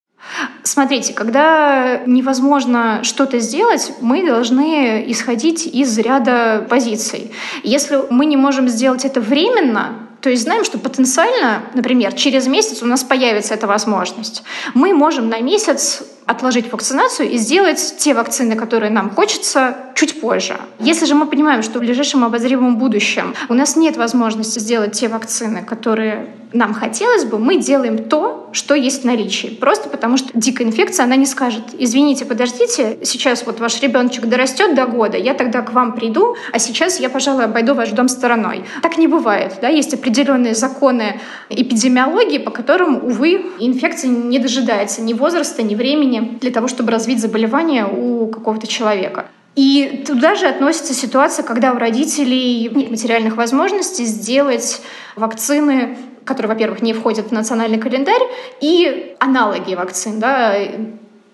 [0.64, 7.32] Смотрите, когда невозможно что-то сделать, мы должны исходить из ряда позиций.
[7.64, 12.82] Если мы не можем сделать это временно, то есть знаем, что потенциально, например, через месяц
[12.82, 14.44] у нас появится эта возможность.
[14.74, 20.58] Мы можем на месяц отложить вакцинацию и сделать те вакцины, которые нам хочется, чуть позже.
[20.80, 25.08] Если же мы понимаем, что в ближайшем обозримом будущем у нас нет возможности сделать те
[25.08, 29.48] вакцины, которые нам хотелось бы, мы делаем то, что есть в наличии.
[29.48, 34.76] Просто потому что дикая инфекция, она не скажет, извините, подождите, сейчас вот ваш ребеночек дорастет
[34.76, 38.66] до года, я тогда к вам приду, а сейчас я, пожалуй, обойду ваш дом стороной.
[38.84, 39.58] Так не бывает.
[39.62, 39.68] Да?
[39.68, 46.52] Есть определенные законы эпидемиологии, по которым, увы, инфекция не дожидается ни возраста, ни времени для
[46.52, 49.26] того, чтобы развить заболевание у какого-то человека.
[49.56, 54.82] И туда же относится ситуация, когда у родителей нет материальных возможностей сделать
[55.16, 58.22] вакцины которые, во-первых, не входят в национальный календарь,
[58.62, 60.56] и аналоги вакцин, да,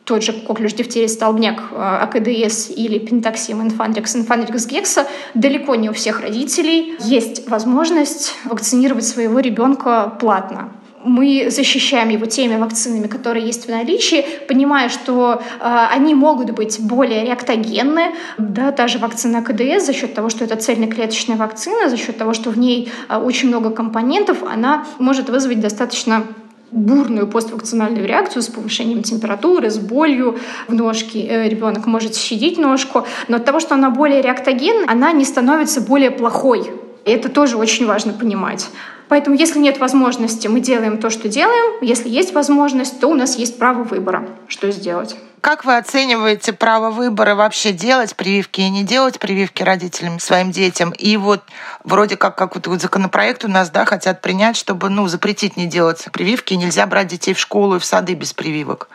[0.04, 5.94] тот же коклюш, дифтерий, столбняк, э, АКДС или пентаксим, инфандрикс, инфандрикс гекса, далеко не у
[5.94, 10.72] всех родителей есть возможность вакцинировать своего ребенка платно
[11.04, 16.80] мы защищаем его теми вакцинами, которые есть в наличии, понимая, что э, они могут быть
[16.80, 18.12] более реактогенны.
[18.38, 22.34] Да, та же вакцина КДС за счет того, что это цельноклеточная вакцина, за счет того,
[22.34, 26.24] что в ней э, очень много компонентов, она может вызвать достаточно
[26.72, 31.22] бурную поствакцинальную реакцию с повышением температуры, с болью в ножке.
[31.22, 35.82] Э, Ребенок может щадить ножку, но от того, что она более реактогенна, она не становится
[35.82, 36.70] более плохой.
[37.06, 38.68] И это тоже очень важно понимать.
[39.10, 41.84] Поэтому, если нет возможности, мы делаем то, что делаем.
[41.84, 45.16] Если есть возможность, то у нас есть право выбора, что сделать.
[45.42, 50.92] Как вы оцениваете право выбора вообще делать прививки и не делать прививки родителям, своим детям?
[50.92, 51.42] И вот
[51.84, 56.06] вроде как, как вот, законопроект у нас да, хотят принять, чтобы ну, запретить не делать
[56.12, 58.90] прививки, нельзя брать детей в школу и в сады без прививок.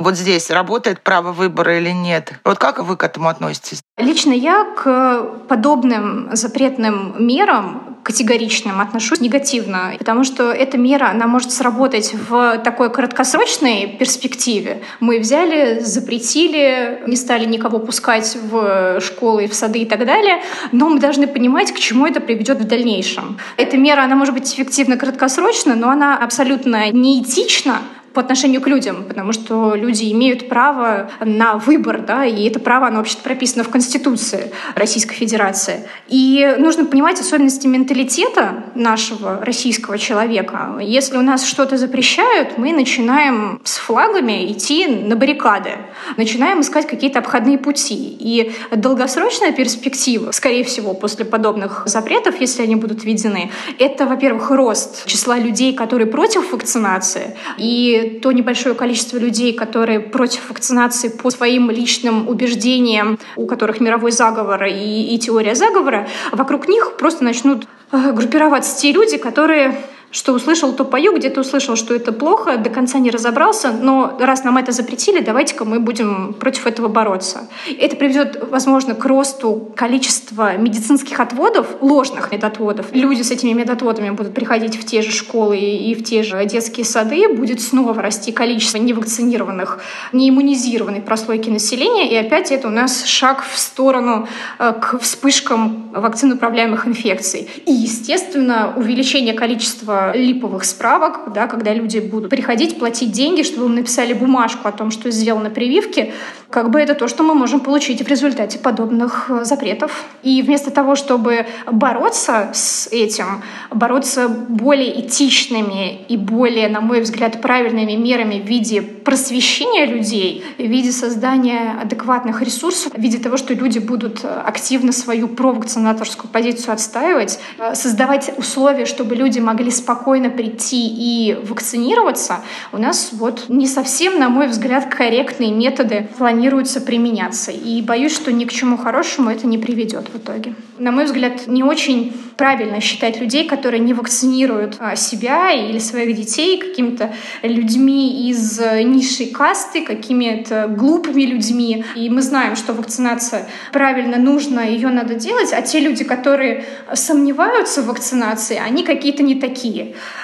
[0.00, 2.32] Вот здесь работает право выбора или нет?
[2.44, 3.80] Вот как вы к этому относитесь?
[3.98, 11.52] Лично я к подобным запретным мерам категоричным отношусь негативно, потому что эта мера, она может
[11.52, 14.82] сработать в такой краткосрочной перспективе.
[15.00, 20.88] Мы взяли, запретили, не стали никого пускать в школы, в сады и так далее, но
[20.88, 23.38] мы должны понимать, к чему это приведет в дальнейшем.
[23.58, 27.80] Эта мера, она может быть эффективна краткосрочно, но она абсолютно неэтична
[28.12, 32.88] по отношению к людям, потому что люди имеют право на выбор, да, и это право,
[32.88, 35.88] оно вообще прописано в Конституции Российской Федерации.
[36.08, 40.78] И нужно понимать особенности менталитета нашего российского человека.
[40.80, 45.72] Если у нас что-то запрещают, мы начинаем с флагами идти на баррикады,
[46.16, 48.16] начинаем искать какие-то обходные пути.
[48.18, 55.06] И долгосрочная перспектива, скорее всего, после подобных запретов, если они будут введены, это, во-первых, рост
[55.06, 61.70] числа людей, которые против вакцинации, и то небольшое количество людей, которые против вакцинации по своим
[61.70, 68.12] личным убеждениям, у которых мировой заговор и, и теория заговора, вокруг них просто начнут э,
[68.12, 69.76] группироваться те люди, которые
[70.10, 74.44] что услышал, то пою, где-то услышал, что это плохо, до конца не разобрался, но раз
[74.44, 77.48] нам это запретили, давайте-ка мы будем против этого бороться.
[77.78, 82.86] Это приведет, возможно, к росту количества медицинских отводов, ложных медотводов.
[82.92, 86.84] Люди с этими медотводами будут приходить в те же школы и в те же детские
[86.84, 89.80] сады, будет снова расти количество невакцинированных,
[90.12, 94.26] неиммунизированной прослойки населения, и опять это у нас шаг в сторону
[94.58, 97.48] э, к вспышкам вакциноуправляемых инфекций.
[97.66, 103.74] И, естественно, увеличение количества липовых справок, да, когда люди будут приходить, платить деньги, чтобы им
[103.74, 106.12] написали бумажку о том, что сделано прививки,
[106.50, 110.04] как бы это то, что мы можем получить в результате подобных э, запретов.
[110.22, 117.40] И вместо того, чтобы бороться с этим, бороться более этичными и более, на мой взгляд,
[117.40, 123.54] правильными мерами в виде просвещения людей, в виде создания адекватных ресурсов, в виде того, что
[123.54, 129.89] люди будут э, активно свою провакцинаторскую позицию отстаивать, э, создавать условия, чтобы люди могли спокойно
[129.94, 132.40] прийти и вакцинироваться,
[132.72, 137.50] у нас вот не совсем, на мой взгляд, корректные методы планируются применяться.
[137.50, 140.54] И боюсь, что ни к чему хорошему это не приведет в итоге.
[140.78, 146.16] На мой взгляд, не очень правильно считать людей, которые не вакцинируют а, себя или своих
[146.16, 151.84] детей какими-то людьми из э, низшей касты, какими-то глупыми людьми.
[151.96, 157.82] И мы знаем, что вакцинация правильно нужна, ее надо делать, а те люди, которые сомневаются
[157.82, 159.79] в вакцинации, они какие-то не такие.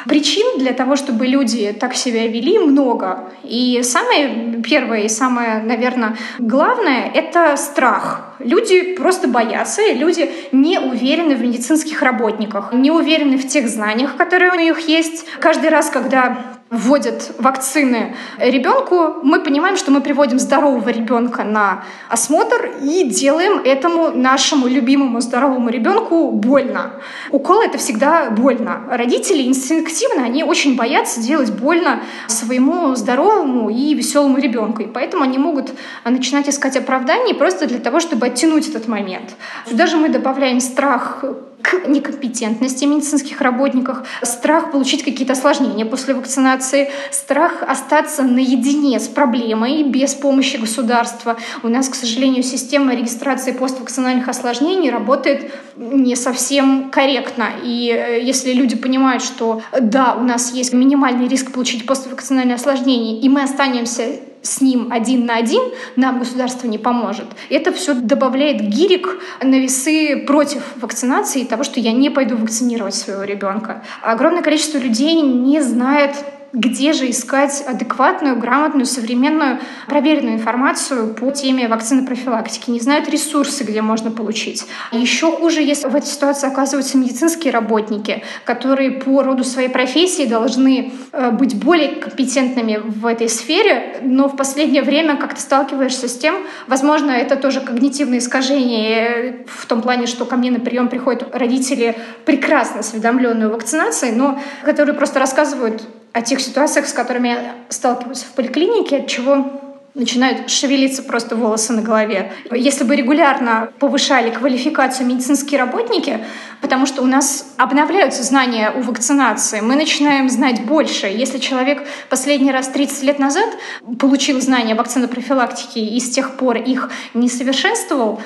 [0.06, 3.30] Причин для того, чтобы люди так себя вели, много.
[3.44, 8.35] И самое первое и самое, наверное, главное— это страх.
[8.38, 14.52] Люди просто боятся, люди не уверены в медицинских работниках, не уверены в тех знаниях, которые
[14.52, 15.26] у них есть.
[15.40, 22.72] Каждый раз, когда вводят вакцины ребенку, мы понимаем, что мы приводим здорового ребенка на осмотр
[22.82, 26.94] и делаем этому нашему любимому здоровому ребенку больно.
[27.30, 28.82] Укол это всегда больно.
[28.90, 34.82] Родители инстинктивно, они очень боятся делать больно своему здоровому и веселому ребенку.
[34.82, 35.70] И поэтому они могут
[36.04, 39.34] начинать искать оправдания просто для того, чтобы оттянуть этот момент.
[39.68, 41.24] Сюда же мы добавляем страх
[41.62, 49.82] к некомпетентности медицинских работников, страх получить какие-то осложнения после вакцинации, страх остаться наедине с проблемой
[49.82, 51.36] без помощи государства.
[51.62, 57.48] У нас, к сожалению, система регистрации поствакцинальных осложнений работает не совсем корректно.
[57.64, 63.20] И э, если люди понимают, что да, у нас есть минимальный риск получить поствакцинальные осложнения,
[63.20, 64.04] и мы останемся
[64.46, 65.62] с ним один на один,
[65.96, 67.26] нам государство не поможет.
[67.50, 72.94] Это все добавляет гирик на весы против вакцинации и того, что я не пойду вакцинировать
[72.94, 73.82] своего ребенка.
[74.02, 76.12] Огромное количество людей не знает
[76.56, 82.70] где же искать адекватную, грамотную, современную, проверенную информацию по теме вакцины профилактики.
[82.70, 84.64] Не знают ресурсы, где можно получить.
[84.90, 90.94] Еще хуже, если в этой ситуации оказываются медицинские работники, которые по роду своей профессии должны
[91.12, 96.36] э, быть более компетентными в этой сфере, но в последнее время как-то сталкиваешься с тем,
[96.68, 101.98] возможно, это тоже когнитивное искажение в том плане, что ко мне на прием приходят родители
[102.24, 105.82] прекрасно осведомленные о вакцинации, но которые просто рассказывают
[106.16, 109.60] о тех ситуациях, с которыми я сталкиваюсь в поликлинике, от чего
[109.92, 112.32] начинают шевелиться просто волосы на голове.
[112.50, 116.24] Если бы регулярно повышали квалификацию медицинские работники,
[116.62, 121.06] потому что у нас обновляются знания о вакцинации, мы начинаем знать больше.
[121.06, 123.50] Если человек последний раз 30 лет назад
[123.98, 128.22] получил знания о вакцинопрофилактике и с тех пор их не совершенствовал,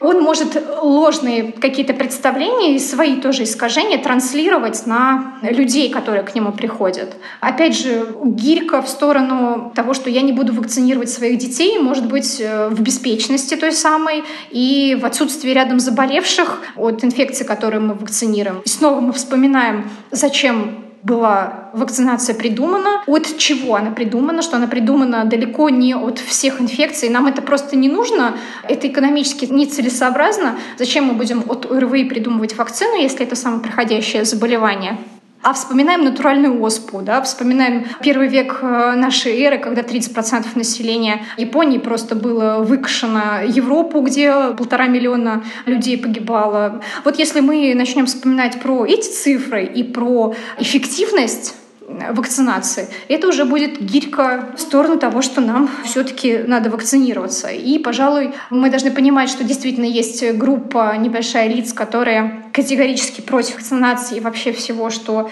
[0.00, 6.52] он может ложные какие-то представления и свои тоже искажения транслировать на людей, которые к нему
[6.52, 7.16] приходят.
[7.40, 12.40] Опять же, гирька в сторону того, что я не буду вакцинировать своих детей, может быть
[12.40, 18.62] э, в беспечности той самой и в отсутствии рядом заболевших от инфекции, которые мы вакцинируем.
[18.64, 25.24] И снова мы вспоминаем, зачем была вакцинация придумана, от чего она придумана, что она придумана
[25.24, 27.08] далеко не от всех инфекций.
[27.08, 30.58] Нам это просто не нужно, это экономически нецелесообразно.
[30.78, 34.98] Зачем мы будем от ОРВИ придумывать вакцину, если это самое проходящее заболевание?
[35.40, 41.78] А вспоминаем натуральную оспу, да, вспоминаем первый век э, нашей эры, когда 30% населения Японии
[41.78, 46.82] просто было выкашено Европу, где полтора миллиона людей погибало.
[47.04, 51.54] Вот если мы начнем вспоминать про эти цифры и про эффективность
[51.88, 57.48] вакцинации, это уже будет гирька в сторону того, что нам все-таки надо вакцинироваться.
[57.48, 64.16] И, пожалуй, мы должны понимать, что действительно есть группа небольшая лиц, которые категорически против вакцинации
[64.16, 65.30] и вообще всего, что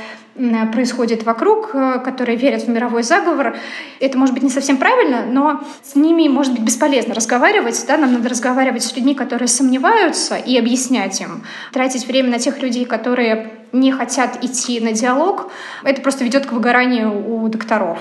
[0.72, 3.56] происходит вокруг, э, которые верят в мировой заговор.
[4.00, 7.82] Это может быть не совсем правильно, но с ними может быть бесполезно разговаривать.
[7.88, 7.96] Да?
[7.96, 11.42] Нам надо разговаривать с людьми, которые сомневаются, и объяснять им.
[11.72, 13.50] Тратить время на тех людей, которые
[13.80, 15.50] не хотят идти на диалог,
[15.84, 17.98] это просто ведет к выгоранию у докторов.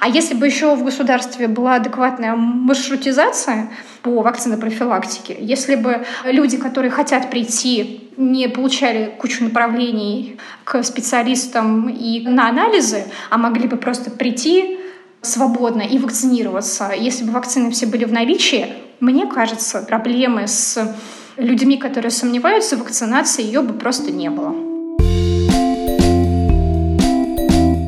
[0.00, 3.70] А если бы еще в государстве была адекватная маршрутизация
[4.02, 12.20] по вакцинопрофилактике, если бы люди, которые хотят прийти, не получали кучу направлений к специалистам и
[12.26, 14.78] на анализы, а могли бы просто прийти
[15.22, 18.66] свободно и вакцинироваться, если бы вакцины все были в наличии,
[19.00, 20.94] мне кажется, проблемы с
[21.36, 24.71] людьми, которые сомневаются в вакцинации, ее бы просто не было.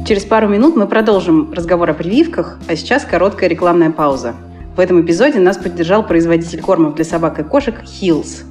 [0.06, 4.34] Через пару минут мы продолжим разговор о прививках, а сейчас короткая рекламная пауза.
[4.76, 8.44] В этом эпизоде нас поддержал производитель кормов для собак и кошек Hills.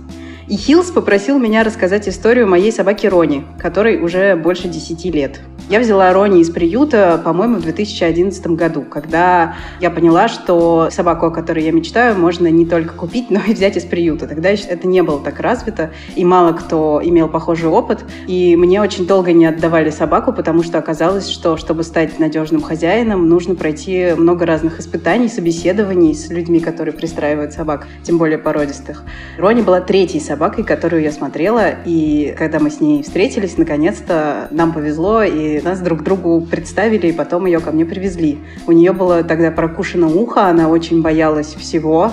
[0.48, 5.40] И Хилс попросил меня рассказать историю моей собаки Рони, которой уже больше 10 лет.
[5.70, 11.32] Я взяла Рони из приюта, по-моему, в 2011 году, когда я поняла, что собаку, о
[11.32, 14.28] которой я мечтаю, можно не только купить, но и взять из приюта.
[14.28, 18.04] Тогда это не было так развито, и мало кто имел похожий опыт.
[18.28, 23.30] И мне очень долго не отдавали собаку, потому что оказалось, что чтобы стать надежным хозяином,
[23.30, 29.04] нужно пройти много разных испытаний, собеседований с людьми, которые пристраивают собак, тем более породистых.
[29.38, 31.76] Рони была третьей собакой собакой, которую я смотрела.
[31.86, 37.12] И когда мы с ней встретились, наконец-то нам повезло, и нас друг другу представили, и
[37.12, 38.40] потом ее ко мне привезли.
[38.66, 42.12] У нее было тогда прокушено ухо, она очень боялась всего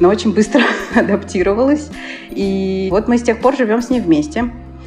[0.00, 0.62] но очень быстро
[0.94, 1.90] адаптировалась.
[2.30, 4.44] И вот мы с тех пор живем с ней вместе.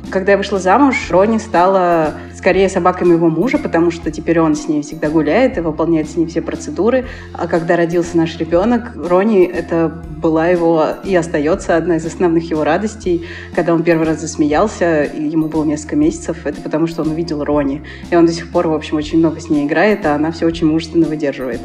[0.09, 4.67] Когда я вышла замуж, Рони стала скорее собакой моего мужа, потому что теперь он с
[4.67, 7.05] ней всегда гуляет и выполняет с ней все процедуры.
[7.33, 12.63] А когда родился наш ребенок, Рони это была его и остается одна из основных его
[12.63, 13.27] радостей.
[13.55, 17.83] Когда он первый раз засмеялся, ему было несколько месяцев, это потому что он увидел Рони.
[18.09, 20.45] И он до сих пор, в общем, очень много с ней играет, а она все
[20.45, 21.61] очень мужественно выдерживает.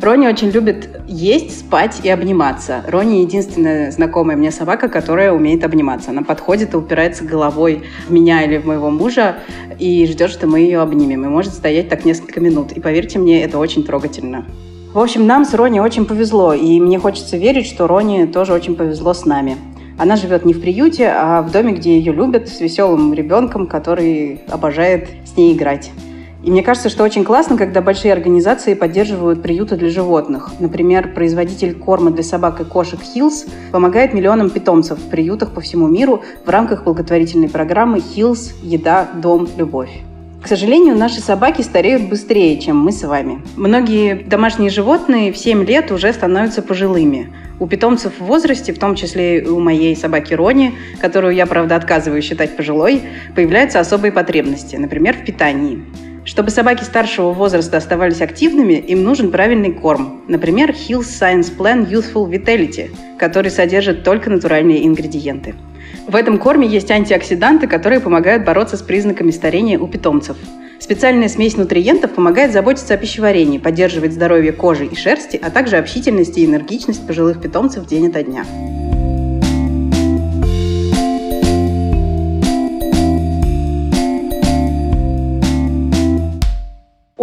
[0.00, 2.84] Рони очень любит есть, спать и обниматься.
[2.86, 6.10] Рони единственная знакомая мне собака, которая умеет обниматься.
[6.10, 9.38] Она подходит и упирается головой в меня или в моего мужа
[9.78, 11.24] и ждет, что мы ее обнимем.
[11.24, 12.72] И может стоять так несколько минут.
[12.72, 14.46] И поверьте мне, это очень трогательно.
[14.94, 18.74] В общем, нам с Рони очень повезло, и мне хочется верить, что Рони тоже очень
[18.74, 19.56] повезло с нами.
[19.98, 24.40] Она живет не в приюте, а в доме, где ее любят, с веселым ребенком, который
[24.48, 25.90] обожает с ней играть.
[26.42, 30.52] И мне кажется, что очень классно, когда большие организации поддерживают приюты для животных.
[30.60, 35.88] Например, производитель корма для собак и кошек Hills помогает миллионам питомцев в приютах по всему
[35.88, 39.90] миру в рамках благотворительной программы Hills «Еда, дом, любовь».
[40.40, 43.42] К сожалению, наши собаки стареют быстрее, чем мы с вами.
[43.56, 47.32] Многие домашние животные в 7 лет уже становятся пожилыми.
[47.58, 51.74] У питомцев в возрасте, в том числе и у моей собаки Рони, которую я, правда,
[51.74, 53.02] отказываю считать пожилой,
[53.34, 55.82] появляются особые потребности, например, в питании.
[56.28, 60.20] Чтобы собаки старшего возраста оставались активными, им нужен правильный корм.
[60.28, 65.54] Например, Hills Science Plan Youthful Vitality, который содержит только натуральные ингредиенты.
[66.06, 70.36] В этом корме есть антиоксиданты, которые помогают бороться с признаками старения у питомцев.
[70.78, 76.36] Специальная смесь нутриентов помогает заботиться о пищеварении, поддерживать здоровье кожи и шерсти, а также общительность
[76.36, 78.44] и энергичность пожилых питомцев день ото дня.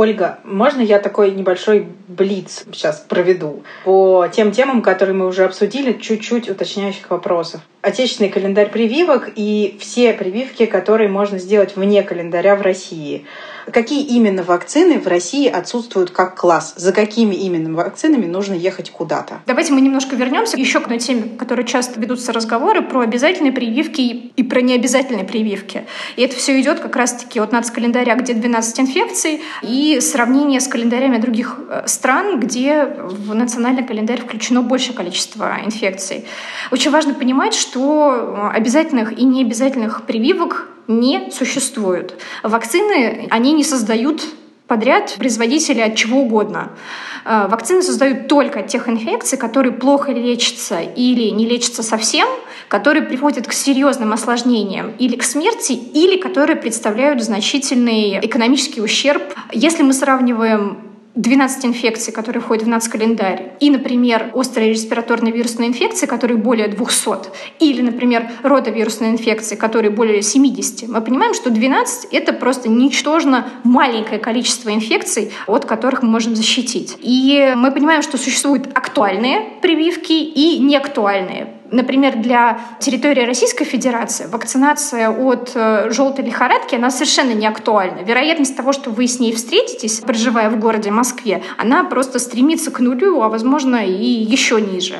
[0.05, 5.93] Ольга, можно я такой небольшой блиц сейчас проведу по тем темам, которые мы уже обсудили,
[5.93, 7.61] чуть-чуть уточняющих вопросов.
[7.81, 13.25] отечественный календарь прививок и все прививки, которые можно сделать вне календаря в России.
[13.71, 16.73] Какие именно вакцины в России отсутствуют как класс?
[16.77, 19.41] За какими именно вакцинами нужно ехать куда-то?
[19.47, 24.01] Давайте мы немножко вернемся еще к одной теме, которой часто ведутся разговоры про обязательные прививки
[24.35, 25.85] и про необязательные прививки.
[26.15, 31.17] И это все идет как раз-таки от нацкалендаря, где 12 инфекций, и сравнение с календарями
[31.17, 36.25] других э, стран, где в национальный календарь включено большее количество инфекций.
[36.71, 42.19] Очень важно понимать, что обязательных и необязательных прививок не существует.
[42.43, 44.21] Вакцины, они не создают
[44.67, 46.71] подряд производители от чего угодно.
[47.23, 52.27] Э, вакцины создают только тех инфекций, которые плохо лечатся или не лечатся совсем,
[52.67, 59.21] которые приводят к серьезным осложнениям или к смерти, или которые представляют значительный экономический ущерб.
[59.51, 66.05] Если мы сравниваем 12 инфекций, которые входят в нацкалендарь, и, например, острые респираторные вирусные инфекции,
[66.05, 72.33] которые более 200, или, например, ротовирусные инфекции, которые более 70, мы понимаем, что 12— это
[72.33, 76.97] просто ничтожно маленькое количество инфекций, от которых мы можем защитить.
[76.99, 85.09] И мы понимаем, что существуют актуальные прививки и неактуальные Например, для территории Российской Федерации вакцинация
[85.09, 87.99] от э, желтой лихорадки, она совершенно не актуальна.
[88.03, 92.79] Вероятность того, что вы с ней встретитесь, проживая в городе Москве, она просто стремится к
[92.79, 94.99] нулю, а возможно и еще ниже.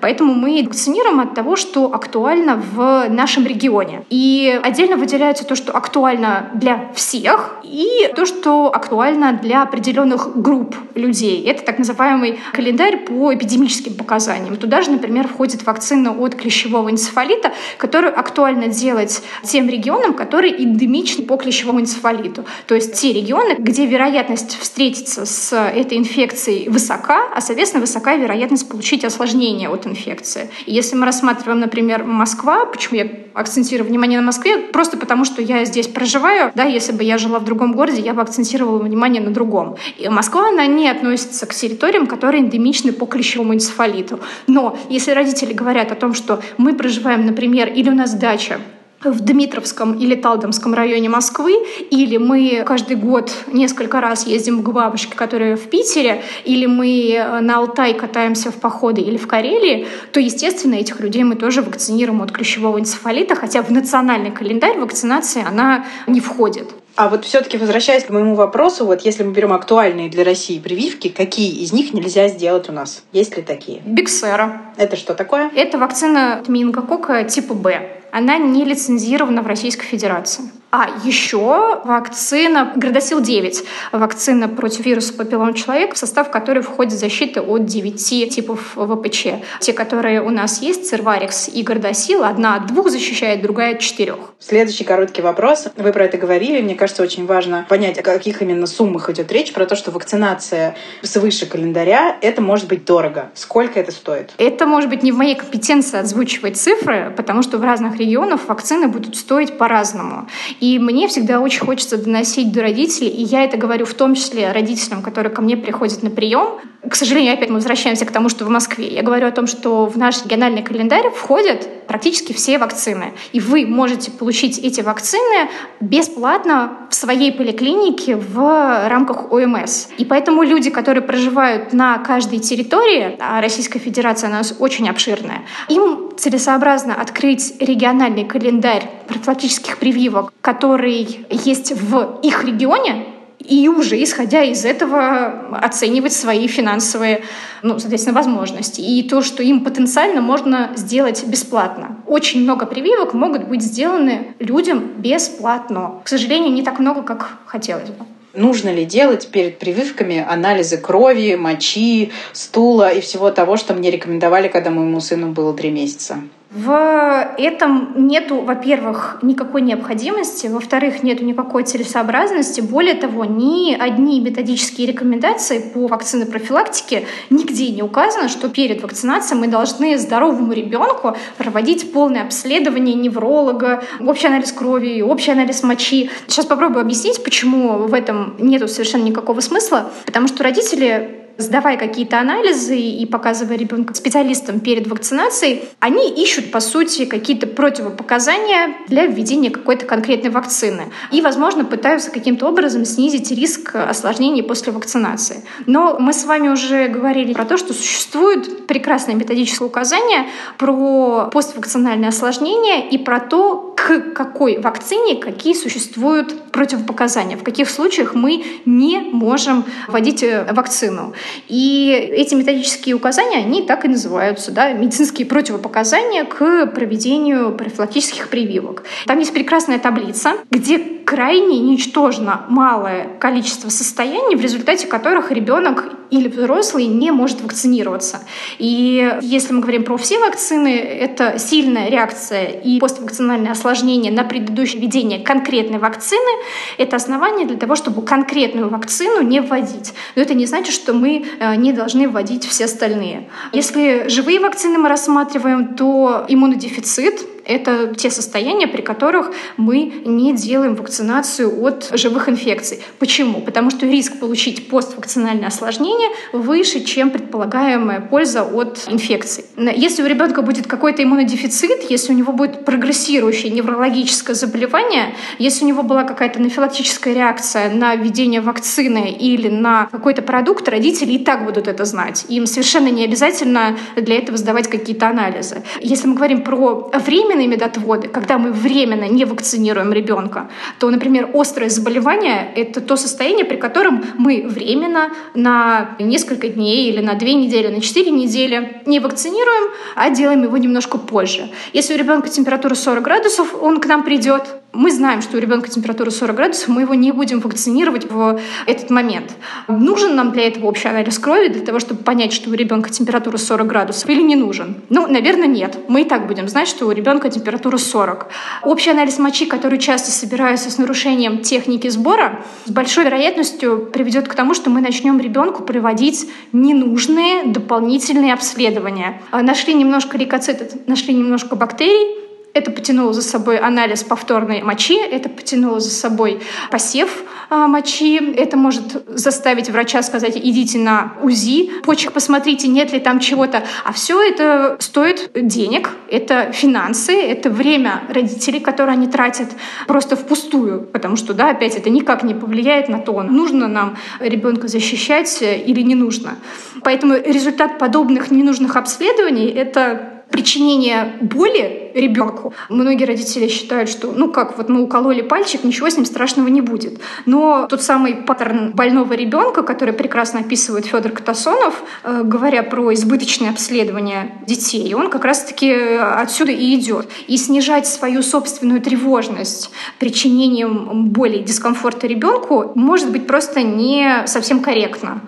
[0.00, 4.04] Поэтому мы вакцинируем от того, что актуально в нашем регионе.
[4.10, 10.76] И отдельно выделяется то, что актуально для всех, и то, что актуально для определенных групп
[10.94, 11.42] людей.
[11.44, 14.56] Это так называемый календарь по эпидемическим показаниям.
[14.56, 20.62] Туда же, например, входит вакцина вакцину от клещевого энцефалита, которую актуально делать тем регионам, которые
[20.62, 22.44] эндемичны по клещевому энцефалиту.
[22.66, 28.68] То есть те регионы, где вероятность встретиться с этой инфекцией высока, а, соответственно, высока вероятность
[28.68, 30.50] получить осложнение от инфекции.
[30.66, 35.42] И если мы рассматриваем, например, Москва, почему я акцентирую внимание на Москве, просто потому что
[35.42, 39.20] я здесь проживаю, да, если бы я жила в другом городе, я бы акцентировала внимание
[39.20, 39.76] на другом.
[39.98, 44.20] И Москва, она не относится к территориям, которые эндемичны по клещевому энцефалиту.
[44.46, 48.58] Но если родители говорят, говорят о том, что мы проживаем, например, или у нас дача
[49.02, 51.52] в Дмитровском или Талдомском районе Москвы,
[51.90, 57.40] или мы каждый год несколько раз ездим к бабушке, которая в Питере, или мы э,
[57.40, 62.22] на Алтай катаемся в походы или в Карелии, то, естественно, этих людей мы тоже вакцинируем
[62.22, 66.70] от клещевого энцефалита, хотя в национальный календарь вакцинация она не входит.
[66.96, 71.08] А вот все-таки возвращаясь к моему вопросу, вот если мы берем актуальные для России прививки,
[71.08, 73.02] какие из них нельзя сделать у нас?
[73.12, 73.80] Есть ли такие?
[73.84, 74.62] Биксера.
[74.76, 75.50] Это что такое?
[75.56, 80.44] Это вакцина от менингококка типа Б она не лицензирована в Российской Федерации.
[80.76, 87.64] А еще вакцина Градосил-9, вакцина против вируса папиллом человека, в состав которой входит защита от
[87.64, 89.26] 9 типов ВПЧ.
[89.60, 94.16] Те, которые у нас есть, Церварикс и Градосил, одна от двух защищает, другая от четырех.
[94.40, 95.68] Следующий короткий вопрос.
[95.76, 96.60] Вы про это говорили.
[96.60, 100.74] Мне кажется, очень важно понять, о каких именно суммах идет речь, про то, что вакцинация
[101.02, 103.30] свыше календаря, это может быть дорого.
[103.34, 104.32] Сколько это стоит?
[104.38, 108.88] Это может быть не в моей компетенции озвучивать цифры, потому что в разных регионах вакцины
[108.88, 110.28] будут стоить по-разному.
[110.60, 114.52] И мне всегда очень хочется доносить до родителей, и я это говорю в том числе
[114.52, 116.60] родителям, которые ко мне приходят на прием.
[116.88, 118.88] К сожалению, опять мы возвращаемся к тому, что в Москве.
[118.88, 123.12] Я говорю о том, что в наш региональный календарь входят практически все вакцины.
[123.32, 125.48] И вы можете получить эти вакцины
[125.80, 129.88] бесплатно в своей поликлинике в рамках ОМС.
[129.98, 135.42] И поэтому люди, которые проживают на каждой территории, а Российская Федерация у нас очень обширная,
[135.68, 143.06] им целесообразно открыть региональный календарь профилактических прививок, который есть в их регионе,
[143.44, 147.22] и уже исходя из этого оценивать свои финансовые,
[147.62, 148.80] ну, соответственно, возможности.
[148.80, 151.98] И то, что им потенциально можно сделать бесплатно.
[152.06, 156.00] Очень много прививок могут быть сделаны людям бесплатно.
[156.04, 158.04] К сожалению, не так много, как хотелось бы.
[158.34, 164.48] Нужно ли делать перед прививками анализы крови, мочи, стула и всего того, что мне рекомендовали,
[164.48, 166.18] когда моему сыну было три месяца?
[166.54, 172.60] В этом нету, во-первых, никакой необходимости, во-вторых, нету никакой целесообразности.
[172.60, 179.40] Более того, ни одни методические рекомендации по вакцине профилактике нигде не указано, что перед вакцинацией
[179.40, 186.08] мы должны здоровому ребенку проводить полное обследование невролога, общий анализ крови, общий анализ мочи.
[186.28, 189.90] Сейчас попробую объяснить, почему в этом нету совершенно никакого смысла.
[190.06, 196.60] Потому что родители сдавая какие-то анализы и показывая ребенка специалистам перед вакцинацией, они ищут, по
[196.60, 200.92] сути, какие-то противопоказания для введения какой-то конкретной вакцины.
[201.10, 205.44] И, возможно, пытаются каким-то образом снизить риск осложнений после вакцинации.
[205.66, 210.26] Но мы с вами уже говорили про то, что существует прекрасное методическое указание
[210.58, 218.14] про поствакцинальные осложнения и про то, к какой вакцине какие существуют противопоказания, в каких случаях
[218.14, 221.12] мы не можем вводить э, вакцину.
[221.48, 228.84] И эти методические указания, они так и называются, да, медицинские противопоказания к проведению профилактических прививок.
[229.06, 236.28] Там есть прекрасная таблица, где крайне ничтожно малое количество состояний, в результате которых ребенок или
[236.28, 238.20] взрослый не может вакцинироваться.
[238.58, 244.80] И если мы говорим про все вакцины, это сильная реакция и поствакцинальное осложнение на предыдущее
[244.80, 246.30] введение конкретной вакцины—
[246.78, 249.92] это основание для того, чтобы конкретную вакцину не вводить.
[250.14, 253.28] Но это не значит, что мы э, не должны вводить все остальные.
[253.52, 260.74] Если живые вакцины мы рассматриваем, то иммунодефицит это те состояния, при которых мы не делаем
[260.74, 262.82] вакцинацию от живых инфекций.
[262.98, 263.40] Почему?
[263.40, 269.44] Потому что риск получить поствакцинальное осложнение выше, чем предполагаемая польза от инфекций.
[269.56, 275.68] Если у ребенка будет какой-то иммунодефицит, если у него будет прогрессирующее неврологическое заболевание, если у
[275.68, 281.44] него была какая-то анафилактическая реакция на введение вакцины или на какой-то продукт, родители и так
[281.44, 282.24] будут это знать.
[282.28, 285.62] Им совершенно не обязательно для этого сдавать какие-то анализы.
[285.80, 291.30] Если мы говорим про время временные медотводы, когда мы временно не вакцинируем ребенка, то, например,
[291.34, 297.34] острое заболевание— это то состояние, при котором мы временно на несколько дней или на две
[297.34, 301.48] недели, на четыре недели не вакцинируем, а делаем его немножко позже.
[301.72, 304.42] Если у ребенка температура 40 градусов, он к нам придет,
[304.74, 308.90] мы знаем, что у ребенка температура 40 градусов, мы его не будем вакцинировать в этот
[308.90, 309.32] момент.
[309.68, 313.36] Нужен нам для этого общий анализ крови, для того, чтобы понять, что у ребенка температура
[313.36, 314.76] 40 градусов или не нужен?
[314.90, 315.78] Ну, наверное, нет.
[315.88, 318.26] Мы и так будем знать, что у ребенка температура 40.
[318.64, 324.34] Общий анализ мочи, который часто собирается с нарушением техники сбора, с большой вероятностью приведет к
[324.34, 329.22] тому, что мы начнем ребенку проводить ненужные дополнительные обследования.
[329.32, 332.23] Нашли немножко лейкоцитов, нашли немножко бактерий,
[332.54, 336.40] это потянуло за собой анализ повторной мочи, это потянуло за собой
[336.70, 337.10] посев
[337.50, 343.18] а, мочи, это может заставить врача сказать, идите на УЗИ, почек посмотрите, нет ли там
[343.18, 343.64] чего-то.
[343.84, 349.48] А все это стоит денег, это финансы, это время родителей, которые они тратят
[349.88, 354.68] просто впустую, потому что, да, опять это никак не повлияет на то, нужно нам ребенка
[354.68, 356.36] защищать или не нужно.
[356.84, 362.52] Поэтому результат подобных ненужных обследований— это причинение боли ребенку.
[362.68, 366.60] Многие родители считают, что ну как, вот мы укололи пальчик, ничего с ним страшного не
[366.60, 367.00] будет.
[367.24, 373.50] Но тот самый паттерн больного ребенка, который прекрасно описывает Федор Катасонов, э, говоря про избыточное
[373.50, 377.08] обследование детей, он как раз-таки отсюда и идет.
[377.28, 384.60] И снижать свою собственную тревожность причинением боли и дискомфорта ребенку может быть просто не совсем
[384.60, 385.20] корректно.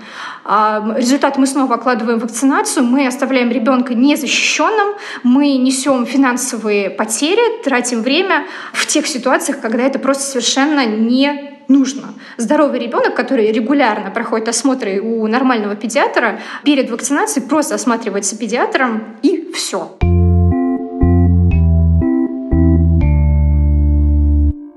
[0.49, 4.95] А, результат мы снова окладываем вакцинацию, мы оставляем ребенка незащищенным,
[5.25, 12.15] мы несем финансовые потери, тратим время в тех ситуациях, когда это просто совершенно не нужно.
[12.37, 19.51] Здоровый ребенок, который регулярно проходит осмотры у нормального педиатра, перед вакцинацией просто осматривается педиатром и
[19.53, 19.97] все.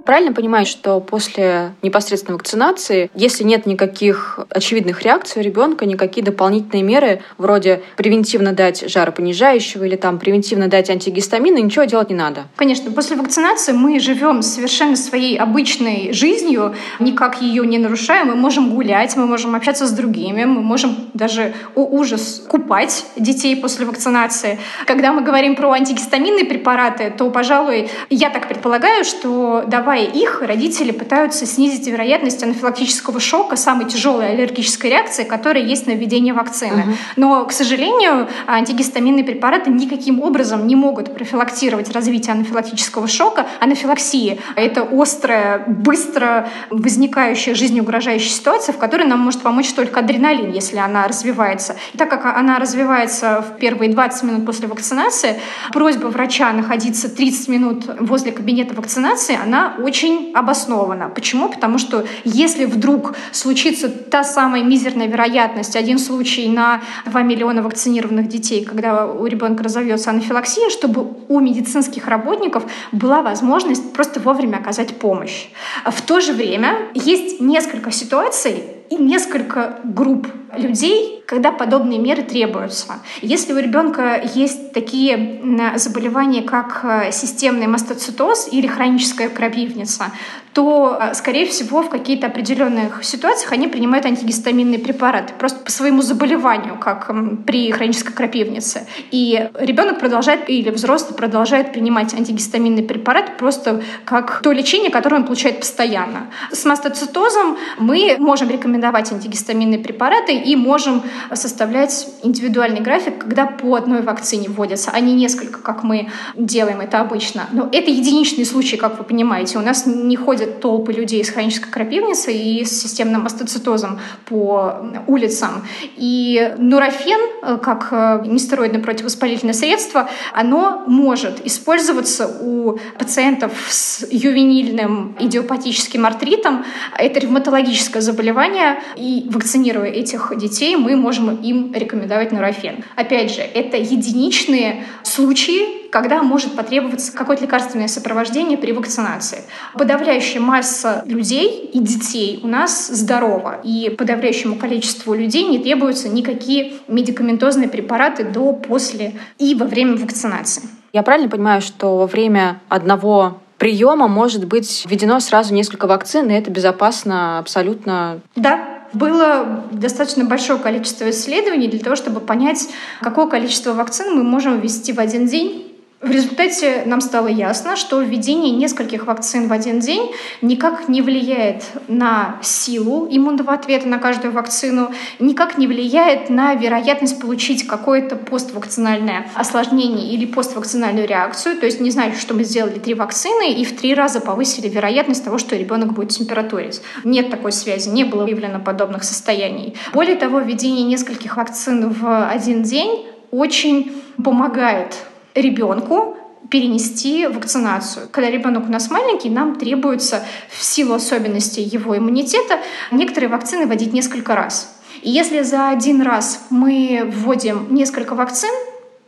[0.09, 6.81] Правильно понимаю, что после непосредственной вакцинации, если нет никаких очевидных реакций у ребенка, никакие дополнительные
[6.81, 12.45] меры, вроде превентивно дать жаропонижающего или там превентивно дать антигистамины, ничего делать не надо?
[12.55, 12.89] Конечно.
[12.89, 18.29] После вакцинации мы живем совершенно своей обычной жизнью, никак ее не нарушаем.
[18.29, 23.55] Мы можем гулять, мы можем общаться с другими, мы можем даже, о ужас, купать детей
[23.55, 24.57] после вакцинации.
[24.87, 30.41] Когда мы говорим про антигистаминные препараты, то, пожалуй, я так предполагаю, что давай Давая их,
[30.41, 36.83] родители пытаются снизить вероятность анафилактического шока, самой тяжелой аллергической реакции, которая есть на введение вакцины.
[36.83, 36.91] Угу.
[37.17, 43.45] Но, к сожалению, антигистаминные препараты никаким образом не могут профилактировать развитие анафилактического шока.
[43.59, 50.77] Анафилаксии— это острая, быстро возникающая жизнеугрожающая ситуация, в которой нам может помочь только адреналин, если
[50.77, 51.75] она развивается.
[51.93, 55.41] И так как она развивается в первые 20 минут после вакцинации,
[55.73, 59.88] просьба врача находиться 30 минут возле кабинета вакцинации, она очень
[60.33, 61.09] обоснована.
[61.09, 61.49] Почему?
[61.49, 68.27] Потому что если вдруг случится та самая мизерная вероятность, один случай на 2 миллиона вакцинированных
[68.27, 74.97] детей, когда у ребенка разовьется анафилаксия, чтобы у медицинских работников была возможность просто вовремя оказать
[74.97, 75.47] помощь.
[75.85, 80.27] В то же время есть несколько ситуаций и несколько групп
[80.57, 82.99] людей, когда подобные меры требуются.
[83.21, 85.41] Если у ребенка есть такие
[85.75, 90.11] заболевания, как э, системный мастоцитоз или хроническая крапивница,
[90.53, 96.01] то, э, скорее всего, в какие-то определенных ситуациях они принимают антигистаминные препараты просто по своему
[96.01, 97.11] заболеванию, как
[97.45, 98.87] при хронической крапивнице.
[99.11, 105.25] И ребенок продолжает или взрослый продолжает принимать антигистаминный препарат просто как то лечение, которое он
[105.25, 106.31] получает постоянно.
[106.51, 114.01] С мастоцитозом мы можем рекомендовать антигистаминные препараты и можем составлять индивидуальный график, когда по одной
[114.01, 117.47] вакцине вводятся, а не несколько, как мы делаем это обычно.
[117.51, 119.57] Но это единичные случаи, как вы понимаете.
[119.57, 125.65] У нас не ходят толпы людей с хронической крапивницей и с системным астацитозом по улицам.
[125.97, 135.15] И нурофен, э, как э, нестероидное противовоспалительное средство, оно может использоваться у пациентов с ювенильным
[135.19, 136.65] идиопатическим артритом.
[136.97, 142.83] Это ревматологическое заболевание, и вакцинируя этих детей, мы можем им рекомендовать нурофен.
[142.95, 149.39] Опять же, это единичные случаи, когда может потребоваться какое-то лекарственное сопровождение при вакцинации.
[149.73, 156.73] Подавляющая масса людей и детей у нас здорова, и подавляющему количеству людей не требуются никакие
[156.87, 160.63] медикаментозные препараты до, после и во время вакцинации.
[160.93, 166.33] Я правильно понимаю, что во время одного приема может быть введено сразу несколько вакцин, и
[166.33, 168.21] это безопасно абсолютно?
[168.35, 172.69] Да, было достаточно большое количество исследований для того, чтобы понять,
[173.01, 175.68] какое количество вакцин мы можем ввести в один день
[176.01, 181.65] в результате нам стало ясно, что введение нескольких вакцин в один день никак не влияет
[181.89, 189.29] на силу иммунного ответа на каждую вакцину, никак не влияет на вероятность получить какое-то поствакцинальное
[189.35, 191.57] осложнение или поствакцинальную реакцию.
[191.57, 195.25] То есть не значит, что мы сделали три вакцины и в три раза повысили вероятность
[195.25, 196.81] того, что ребенок будет температурить.
[197.03, 199.75] Нет такой связи, не было выявлено подобных состояний.
[199.91, 204.95] Более того, введение нескольких вакцин в один день очень помогает
[205.35, 206.17] ребенку
[206.49, 208.07] перенести вакцинацию.
[208.11, 212.59] Когда ребенок у нас маленький, нам требуется в силу особенностей его иммунитета
[212.91, 214.75] некоторые вакцины вводить несколько раз.
[215.01, 218.53] И если за один раз мы вводим несколько вакцин,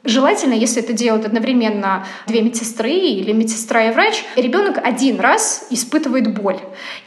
[0.03, 6.33] Желательно, если это делают одновременно две медсестры или медсестра и врач, ребенок один раз испытывает
[6.33, 6.57] боль.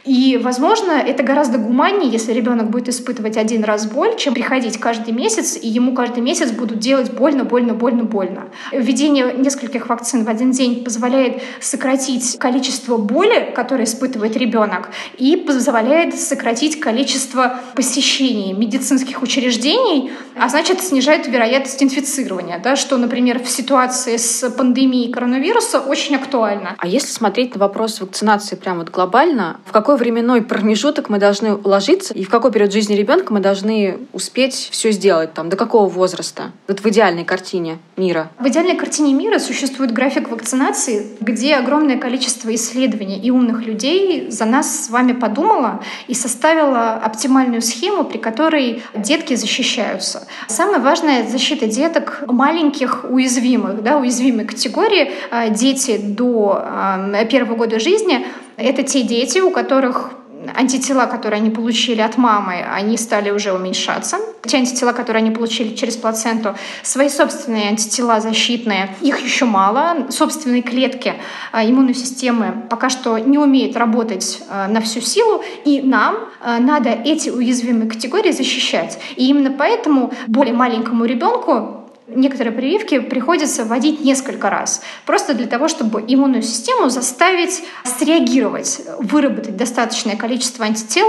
[0.05, 5.13] И, возможно, это гораздо гуманнее, если ребенок будет испытывать один раз боль, чем приходить каждый
[5.13, 8.45] месяц, и ему каждый месяц будут делать больно, больно, больно, больно.
[8.71, 16.17] Введение нескольких вакцин в один день позволяет сократить количество боли, которое испытывает ребенок, и позволяет
[16.17, 24.17] сократить количество посещений медицинских учреждений, а значит, снижает вероятность инфицирования, да, что, например, в ситуации
[24.17, 26.75] с пандемией коронавируса очень актуально.
[26.77, 31.55] А если смотреть на вопрос вакцинации прямо вот глобально, в какой временной промежуток мы должны
[31.55, 35.89] уложиться и в какой период жизни ребенка мы должны успеть все сделать, там, до какого
[35.89, 36.51] возраста?
[36.67, 38.29] Вот в идеальной картине мира.
[38.37, 44.45] В идеальной картине мира существует график вакцинации, где огромное количество исследований и умных людей за
[44.45, 50.27] нас с вами подумала и составила оптимальную схему, при которой детки защищаются.
[50.47, 57.55] Самое важное— защита деток маленьких маленьких уязвимых, да, уязвимой категории, а, дети до а, первого
[57.55, 58.25] года жизни,
[58.57, 60.11] это те дети, у которых
[60.55, 64.17] антитела, которые они получили от мамы, они стали уже уменьшаться.
[64.43, 70.05] Те антитела, которые они получили через плаценту, свои собственные антитела защитные, их еще мало.
[70.09, 71.13] Собственные клетки
[71.51, 76.15] а, иммунной системы пока что не умеют работать на всю силу, и нам
[76.59, 78.99] надо эти уязвимые категории защищать.
[79.15, 85.67] И именно поэтому более маленькому ребенку некоторые прививки приходится вводить несколько раз, просто для того,
[85.67, 91.07] чтобы иммунную систему заставить среагировать, выработать достаточное количество антител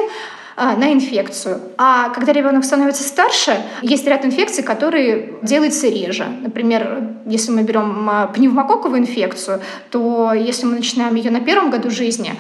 [0.57, 1.61] а, на инфекцию.
[1.77, 6.27] А когда ребенок становится старше, есть ряд инфекций, которые делаются реже.
[6.41, 11.91] Например, если мы берем а, пневмококковую инфекцию, то если мы начинаем ее на первом году
[11.91, 12.35] жизни,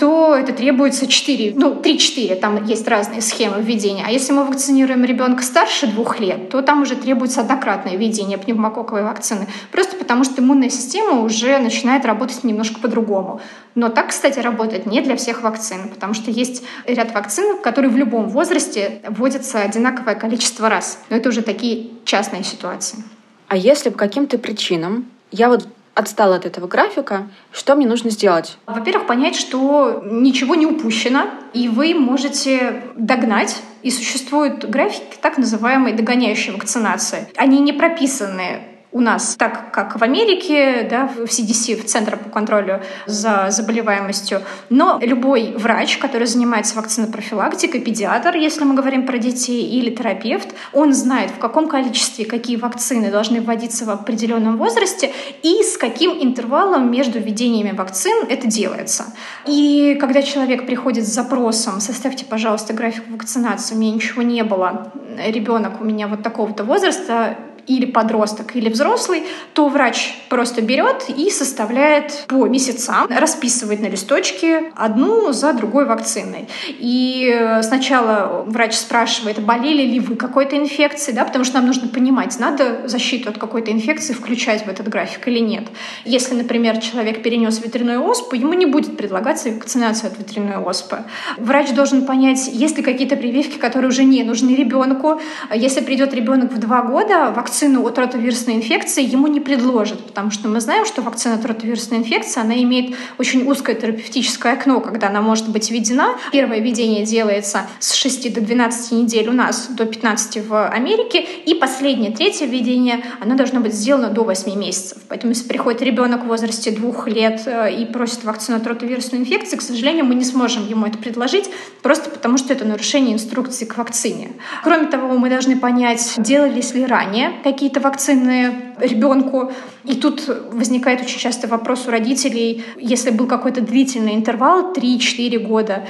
[0.00, 4.02] то это требуется 4, ну, 3-4, там есть разные схемы введения.
[4.06, 9.02] А если мы вакцинируем ребенка старше двух лет, то там уже требуется однократное введение пневмококковой
[9.02, 9.46] вакцины.
[9.70, 13.42] Просто потому что иммунная система уже начинает работать немножко по-другому.
[13.74, 17.96] Но так, кстати, работает не для всех вакцин, потому что есть ряд вакцин, которые в
[17.98, 20.98] любом возрасте вводятся одинаковое количество раз.
[21.10, 23.04] Но это уже такие частные ситуации.
[23.48, 28.56] А если по каким-то причинам я вот отстала от этого графика, что мне нужно сделать?
[28.66, 33.62] Во-первых, понять, что ничего не упущено, и вы можете догнать.
[33.82, 37.28] И существуют графики так называемой догоняющей вакцинации.
[37.36, 42.28] Они не прописаны у нас, так как в Америке, да, в CDC, в Центре по
[42.28, 44.42] контролю за заболеваемостью.
[44.68, 50.92] Но любой врач, который занимается вакцинопрофилактикой, педиатр, если мы говорим про детей, или терапевт, он
[50.92, 55.12] знает, в каком количестве какие вакцины должны вводиться в определенном возрасте
[55.42, 59.04] и с каким интервалом между введениями вакцин это делается.
[59.46, 64.92] И когда человек приходит с запросом, составьте, пожалуйста, график вакцинации, у меня ничего не было,
[65.26, 67.36] ребенок у меня вот такого-то возраста,
[67.76, 69.22] или подросток, или взрослый,
[69.54, 76.48] то врач просто берет и составляет по месяцам, расписывает на листочке одну за другой вакциной.
[76.68, 81.88] И э, сначала врач спрашивает, болели ли вы какой-то инфекцией, да, потому что нам нужно
[81.88, 85.68] понимать, надо защиту от какой-то инфекции включать в этот график или нет.
[86.04, 91.04] Если, например, человек перенес ветряную оспу, ему не будет предлагаться вакцинация от ветряной оспы.
[91.36, 95.20] Врач должен понять, есть ли какие-то прививки, которые уже не нужны ребенку.
[95.54, 100.30] Если придет ребенок в два года, вакцина вакцину от ротовирусной инфекции ему не предложат, потому
[100.30, 105.08] что мы знаем, что вакцина от ротовирусной инфекции, она имеет очень узкое терапевтическое окно, когда
[105.08, 106.16] она может быть введена.
[106.32, 111.54] Первое введение делается с 6 до 12 недель у нас, до 15 в Америке, и
[111.54, 114.96] последнее, третье введение, оно должно быть сделано до 8 месяцев.
[115.08, 119.58] Поэтому если приходит ребенок в возрасте двух лет э, и просит вакцину от ротовирусной инфекции,
[119.58, 121.50] к сожалению, мы не сможем ему это предложить,
[121.82, 124.32] просто потому что это нарушение инструкции к вакцине.
[124.64, 129.52] Кроме того, мы должны понять, делались ли ранее какие-то вакцины ребенку.
[129.84, 135.86] И тут возникает очень часто вопрос у родителей, если был какой-то длительный интервал, 3-4 года,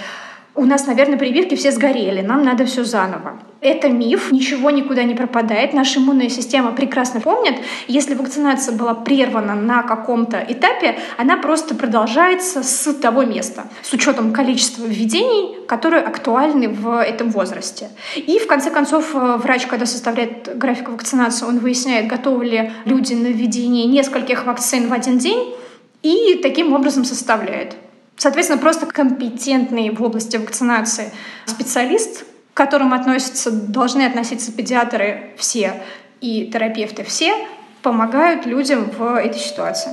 [0.54, 3.40] у нас, наверное, прививки все сгорели, нам надо все заново.
[3.61, 5.74] Это миф, ничего никуда не пропадает.
[5.74, 7.56] Наша иммунная система прекрасно помнит,
[7.88, 14.32] если вакцинация была прервана на каком-то этапе, она просто продолжается с того места, с учетом
[14.32, 17.90] количества введений, которые актуальны в этом возрасте.
[18.16, 23.26] И в конце концов врач, когда составляет график вакцинации, он выясняет, готовы ли люди на
[23.26, 25.54] введение нескольких вакцин в один день,
[26.02, 27.76] и таким образом составляет.
[28.16, 31.11] Соответственно, просто компетентный в области вакцинации
[31.44, 32.24] специалист,
[32.61, 35.82] которым относятся, должны относиться педиатры все
[36.20, 37.34] и терапевты все,
[37.80, 39.90] помогают людям в этой ситуации.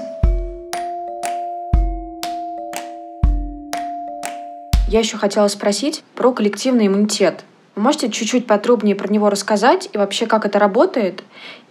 [4.89, 7.45] Я еще хотела спросить про коллективный иммунитет.
[7.75, 11.23] Вы можете чуть-чуть подробнее про него рассказать и вообще как это работает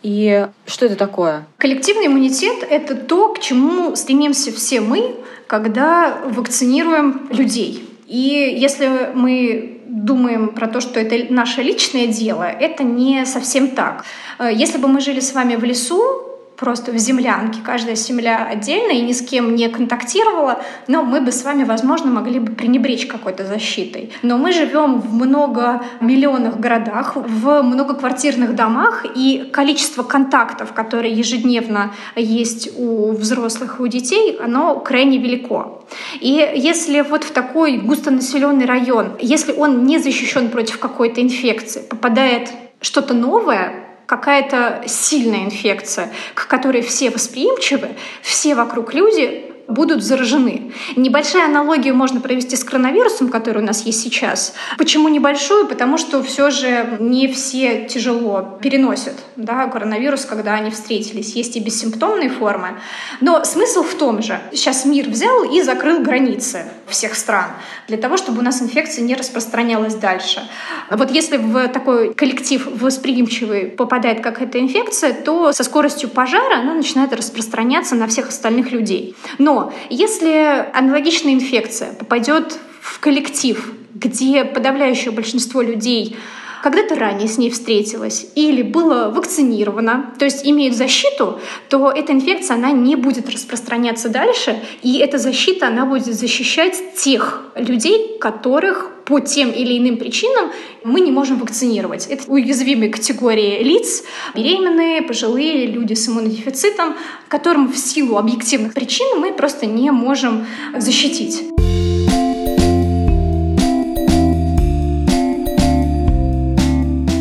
[0.03, 1.44] и что это такое?
[1.59, 5.14] Коллективный иммунитет— это то, к чему стремимся все мы,
[5.47, 7.86] когда вакцинируем людей.
[8.07, 14.05] И если мы думаем про то, что это наше личное дело, это не совсем так.
[14.38, 18.93] Э, если бы мы жили с вами в лесу, просто в землянке, каждая семья отдельно
[18.93, 23.07] и ни с кем не контактировала, но мы бы с вами, возможно, могли бы пренебречь
[23.07, 24.13] какой-то защитой.
[24.23, 32.71] Но мы живем в многомиллионных городах, в многоквартирных домах, и количество контактов, которые ежедневно есть
[32.77, 35.85] у взрослых и у детей, оно крайне велико.
[36.21, 42.51] И если вот в такой густонаселенный район, если он не защищен против какой-то инфекции, попадает
[42.81, 47.91] что-то новое, какая-то сильная инфекция, к которой все восприимчивы,
[48.23, 50.73] все вокруг люди будут заражены.
[50.97, 54.55] Небольшая аналогию можно провести с коронавирусом, который у нас есть сейчас.
[54.79, 55.67] Почему небольшую?
[55.67, 61.35] Потому что все же не все тяжело переносят да, коронавирус, когда они встретились.
[61.35, 62.79] Есть и бессимптомные формы.
[63.21, 64.41] Но смысл в том же.
[64.53, 67.51] Сейчас мир взял и закрыл границы всех стран
[67.89, 70.43] для того, чтобы у нас инфекция не распространялась дальше.
[70.91, 77.12] Вот если в такой коллектив восприимчивый попадает какая-то инфекция, то со скоростью пожара она начинает
[77.12, 79.14] распространяться на всех остальных людей.
[79.39, 79.56] Но
[79.91, 86.17] если аналогичная инфекция попадет в коллектив, где подавляющее большинство людей
[86.63, 91.39] когда-то ранее с ней встретилась или было вакцинировано, то есть имеет защиту,
[91.69, 97.45] то эта инфекция она не будет распространяться дальше, и эта защита она будет защищать тех
[97.55, 100.51] людей, которых по тем или иным причинам
[100.85, 102.07] мы не можем вакцинировать.
[102.09, 104.03] Это уязвимые категории лиц,
[104.35, 106.97] беременные, пожилые, люди с иммунодефицитом,
[107.29, 110.47] которым в силу объективных причин мы просто не можем
[110.77, 111.45] защитить.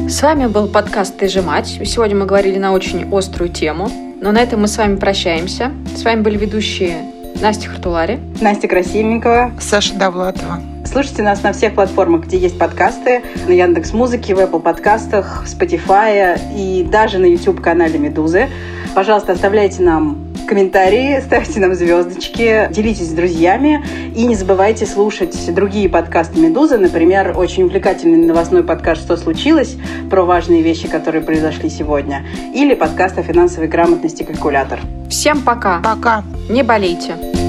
[0.10, 1.80] С вами был подкаст «Ты же мать».
[1.86, 3.92] Сегодня мы говорили на очень острую тему.
[4.22, 5.72] Но на этом мы с вами прощаемся.
[5.96, 7.12] С вами были ведущие
[7.42, 10.75] Настя Хартулари, Настя Красильникова, Саша Довлатова.
[10.86, 16.40] Слушайте нас на всех платформах, где есть подкасты, на Яндекс Музыке, в Apple подкастах, Spotify
[16.56, 18.48] и даже на YouTube канале Медузы.
[18.94, 23.84] Пожалуйста, оставляйте нам комментарии, ставьте нам звездочки, делитесь с друзьями
[24.16, 29.76] и не забывайте слушать другие подкасты «Медузы», например, очень увлекательный новостной подкаст «Что случилось?»
[30.10, 34.80] про важные вещи, которые произошли сегодня, или подкаст о финансовой грамотности «Калькулятор».
[35.10, 35.80] Всем пока.
[35.80, 36.24] Пока.
[36.50, 37.45] Не болейте.